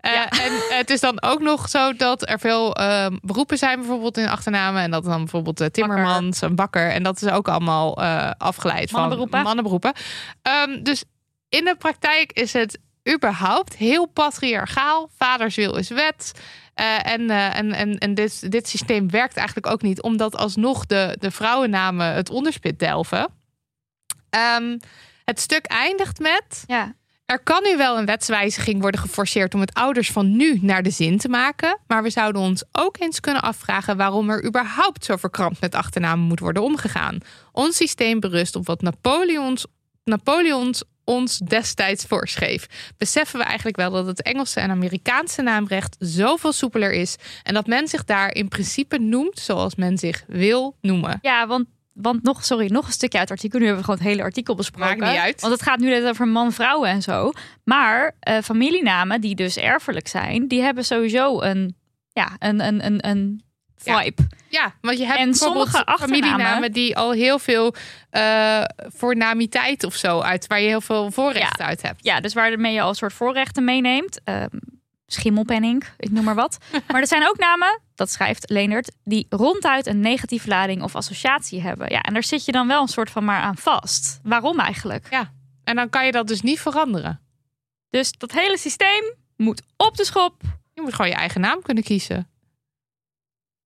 [0.00, 0.28] Eh, Ja.
[0.28, 4.28] En het is dan ook nog zo dat er veel ehm, beroepen zijn, bijvoorbeeld in
[4.28, 4.82] achternamen.
[4.82, 6.90] En dat dan bijvoorbeeld uh, Timmermans, een bakker.
[6.90, 9.34] En dat is ook allemaal eh, afgeleid Mannenberoepen.
[9.34, 9.92] van mannenberoepen.
[10.42, 11.04] Ehm, dus
[11.48, 12.78] in de praktijk is het
[13.08, 15.10] überhaupt heel patriarchaal.
[15.16, 16.32] Vaders wil is wet.
[16.74, 20.86] Eh, en eh, en, en, en dit, dit systeem werkt eigenlijk ook niet, omdat alsnog
[20.86, 23.28] de, de vrouwennamen het onderspit delven.
[24.30, 24.78] Ehm,
[25.24, 26.64] het stuk eindigt met.
[26.66, 26.94] ja,
[27.26, 30.90] Er kan nu wel een wetswijziging worden geforceerd om het ouders van nu naar de
[30.90, 31.78] zin te maken.
[31.86, 36.24] Maar we zouden ons ook eens kunnen afvragen waarom er überhaupt zo verkrampt met achternamen
[36.24, 37.18] moet worden omgegaan.
[37.52, 39.66] Ons systeem berust op wat Napoleons,
[40.04, 42.92] Napoleons ons destijds voorschreef.
[42.96, 47.66] Beseffen we eigenlijk wel dat het Engelse en Amerikaanse naamrecht zoveel soepeler is en dat
[47.66, 51.18] men zich daar in principe noemt zoals men zich wil noemen.
[51.22, 53.58] ja want, want nog, sorry, nog een stukje uit het artikel.
[53.58, 54.98] Nu hebben we gewoon het hele artikel besproken.
[54.98, 55.40] Maakt niet uit.
[55.40, 57.32] Want het gaat nu net over man, vrouwen en zo.
[57.64, 61.76] Maar eh, familienamen die dus erfelijk zijn, die hebben sowieso een,
[62.12, 63.42] ja, een, een, een, een.
[63.82, 64.22] Vibe.
[64.48, 67.74] Ja, want je hebt En sommige familienamen die al heel veel
[68.10, 72.04] eh voornamiteit of zo uit, waar je heel veel voorrechten uit hebt.
[72.04, 74.20] Ja, dus waarmee je al een soort voorrechten meeneemt.
[74.24, 74.46] Ehm
[75.12, 76.58] schimmelpenning, ik noem maar wat.
[76.88, 81.60] maar er zijn ook namen, dat schrijft Leendert, die ronduit een negatieve lading of associatie
[81.60, 81.90] hebben.
[81.90, 84.20] Ja, en daar zit je dan wel een soort van maar aan vast.
[84.22, 85.06] Waarom eigenlijk?
[85.10, 85.32] Ja,
[85.64, 87.20] en dan kan je dat dus niet veranderen.
[87.90, 90.42] Dus dat hele systeem moet op de schop.
[90.72, 92.28] Je moet gewoon je eigen naam kunnen kiezen.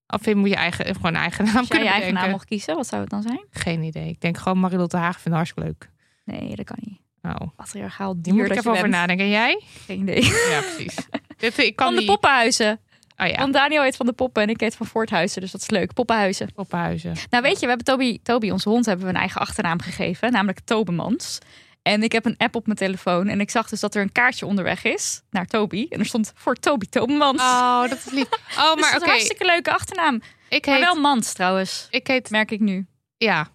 [0.07, 2.44] Of moet je eigen, gewoon een eigen naam Als jij kunnen je eigen naam mocht
[2.44, 3.44] kiezen, wat zou het dan zijn?
[3.50, 4.09] Geen idee.
[4.09, 5.90] Ik denk gewoon Marilotte Haag vind het hartstikke leuk.
[6.24, 6.98] Nee, dat kan niet.
[7.22, 9.24] Nou, Patriarchaal die dier moet ik even over nadenken.
[9.24, 9.61] En jij?
[9.86, 10.24] Geen idee.
[10.24, 10.96] Ja, precies.
[11.36, 12.80] Dit, ik kan Van de poppenhuizen.
[13.16, 15.40] Oh ja, Want Daniel heet van de poppen en ik heet van Voorthuizen.
[15.40, 15.92] Dus dat is leuk.
[15.92, 16.52] Poppenhuizen.
[16.55, 17.14] poppenhuizen.
[17.30, 20.32] Nou weet je, we hebben Toby, Toby, onze hond, hebben we een eigen achternaam gegeven.
[20.32, 21.38] Namelijk Tobemans.
[21.85, 23.28] En ik heb een app op mijn telefoon.
[23.28, 25.87] En ik zag dus dat er een kaartje onderweg is naar Toby.
[25.91, 27.41] En er stond voor Toby Tobemans.
[27.43, 28.28] Oh, dat is lief.
[28.59, 29.03] Oh, dus maar dat is oké.
[29.05, 30.20] een hartstikke leuke achternaam.
[30.49, 30.85] Ik Maar heet...
[30.85, 32.30] wel Mans trouwens, Ik heet...
[32.30, 32.87] merk ik nu.
[33.16, 33.49] Ja.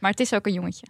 [0.00, 0.86] Maar het is ook een jongetje.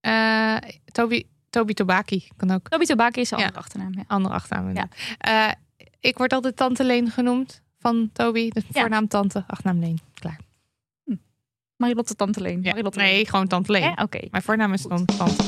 [0.00, 3.36] Eh, Toby, Toby Tobaki kan ook Toby Tobaki is Ja.
[3.36, 3.92] andere achternaam.
[3.96, 4.04] Ja.
[4.06, 4.88] andere achternaam Ja.
[5.18, 5.54] ja.
[6.00, 8.48] ik word altijd Tante Leen genoemd van Toby.
[8.50, 8.80] Dus Ja.
[8.80, 9.98] voornaam Tante, achternaam Leen.
[10.14, 10.38] Klaar.
[11.76, 12.62] Marilotte Tante Leen.
[12.62, 12.70] Ja.
[12.70, 14.00] Marilotte Nee, gewoon Tante Leen.
[14.02, 14.20] Oké.
[14.30, 15.44] Mijn voornaam is dan Tante.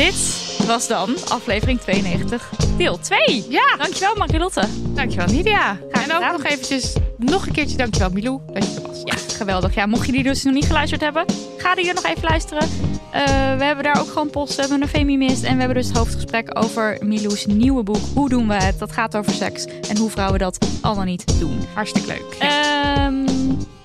[0.00, 3.46] Dit was dan aflevering 92, deel 2.
[3.48, 4.62] Ja, Dankjewel Marilotte.
[4.94, 5.78] dankjewel Nidia.
[5.90, 6.32] Graag En ook gedaan.
[6.32, 9.00] nog eventjes, nog een keertje dankjewel Milou dat je er was.
[9.04, 9.74] Ja, geweldig.
[9.74, 11.24] Ja, mocht je die dus nog niet geluisterd hebben,
[11.56, 12.62] ga die er nog even luisteren.
[13.10, 13.22] Eh,
[13.56, 15.96] we hebben daar ook gewoon post, we hebben een Femimist en we hebben dus het
[15.96, 18.02] hoofdgesprek over Milou's nieuwe boek.
[18.14, 18.78] Hoe doen we het?
[18.78, 21.60] Dat gaat over seks en hoe vrouwen dat al dan niet doen.
[21.74, 22.36] Hartstikke leuk.
[22.40, 22.94] Ja.
[22.94, 23.24] Ehm,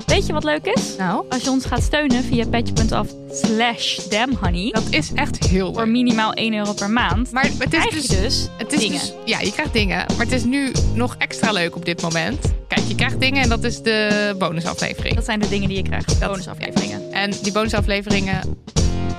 [0.06, 0.96] weet je wat leuk is?
[0.98, 5.82] nou, Als je ons gaat steunen via petje.af slash damhoney dat is echt heel voor
[5.84, 5.92] leuk.
[5.92, 9.00] minimaal 1 euro per maand, Maar het is dus, dus het is dingen.
[9.00, 9.98] dus, ja, je krijgt dingen.
[9.98, 12.40] Maar het is nu nog extra leuk op dit moment.
[12.68, 15.16] Kijk, je krijgt dingen en dat is de bonusaflevering.
[15.16, 17.12] Dat zijn de dingen die je krijgt, bonusafleveringen.
[17.12, 18.58] En die bonusafleveringen,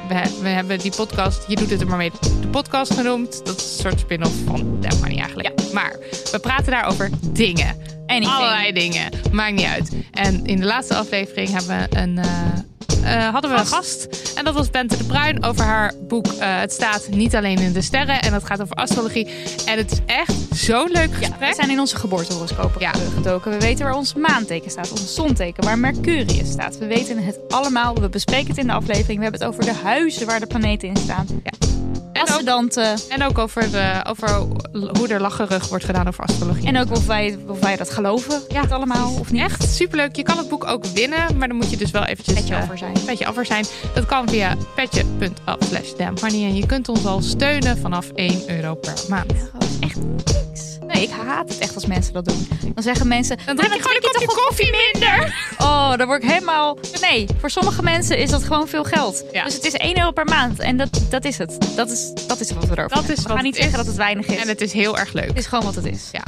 [0.08, 2.10] we, we hebben die podcast, je doet het er maar mee,
[2.40, 3.40] de podcast genoemd.
[3.44, 5.72] Dat is een soort spin-off van Damn Money eigenlijk.
[5.72, 5.96] Maar
[6.32, 7.76] we praten daar over dingen.
[8.06, 8.34] Anything.
[8.34, 9.10] Allerlei dingen.
[9.32, 9.92] Maakt niet uit.
[10.10, 12.52] En in de laatste aflevering hebben we een, eh,
[13.04, 14.06] eh, hadden we een gast.
[14.36, 17.72] En dat was Bente de Bruin over haar boek eh, Het staat niet alleen in
[17.72, 18.20] de sterren.
[18.22, 19.28] En dat gaat over astrologie.
[19.66, 21.48] En het is echt zo'n leuk Ja, gesprek.
[21.48, 22.90] we zijn in onze geboortehoroscopen Ja.
[23.14, 23.50] gedoken.
[23.50, 26.78] We weten waar ons maanteken staat, ons zonteken, waar Mercurius staat.
[26.78, 27.94] We weten het allemaal.
[27.94, 29.16] We bespreken het in de aflevering.
[29.16, 31.26] We hebben het over de huizen waar de planeten in staan.
[32.12, 32.96] En ook, Ascendanten.
[33.08, 34.28] en ook over, de, over
[34.72, 36.66] hoe er lacherig wordt gedaan over astrologie.
[36.66, 38.40] En ook of wij, of wij dat geloven.
[38.48, 39.42] Ja, het allemaal of niet.
[39.42, 40.16] Echt superleuk.
[40.16, 42.34] Je kan het boek ook winnen, maar dan moet je dus wel eventjes
[42.66, 43.04] over zijn.
[43.06, 43.64] petje over zijn.
[43.94, 45.92] Dat kan via petje.af slash.
[46.32, 49.32] En je kunt ons al steunen vanaf 1 euro per maand.
[49.80, 50.78] Echt niks.
[50.86, 52.48] Nee, ik haat het echt als mensen dat doen.
[52.74, 53.38] Dan zeggen mensen...
[53.46, 55.34] Dan drink je gewoon een kopje koffie minder.
[55.58, 56.78] Oh, dan word ik helemaal...
[57.00, 59.24] Nee, voor sommige mensen is dat gewoon veel geld.
[59.32, 59.44] Ja.
[59.44, 60.58] Dus het is 1 euro per maand.
[60.58, 61.76] En dat, dat is het.
[61.76, 63.78] Dat is, dat is wat we erover Dat is We gaan niet zeggen is.
[63.78, 64.40] dat het weinig is.
[64.40, 65.28] En het is heel erg leuk.
[65.28, 66.08] Het is gewoon wat het is.
[66.12, 66.22] Ja.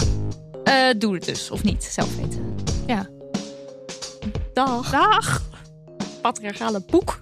[0.64, 1.84] Eh, doe het dus, of niet.
[1.84, 2.54] Zelf weten.
[2.86, 3.06] Ja.
[4.52, 4.90] Dag.
[4.90, 5.42] Dag.
[6.20, 7.20] Patriarchale boek.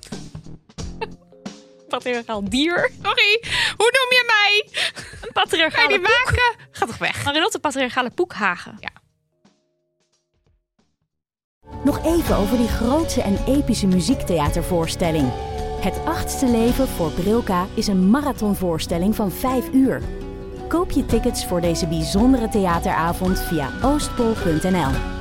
[1.89, 2.91] Patriarchaal dier.
[3.03, 3.43] Sorry,
[3.77, 4.81] hoe noem je mij?
[5.23, 6.09] Een patriarchale die poek.
[6.09, 6.57] maken?
[6.71, 7.25] Ga toch weg.
[7.25, 8.77] Marilotte patriarchale poekhagen.
[8.81, 8.91] Ja.
[11.85, 15.33] Nog even over die grootse en epische muziektheatervoorstelling.
[15.81, 20.03] Het achtste leven voor Brilka is een marathonvoorstelling van 5 uur.
[20.69, 25.16] Koop je tickets voor deze bijzondere theateravond via oostpol.nl.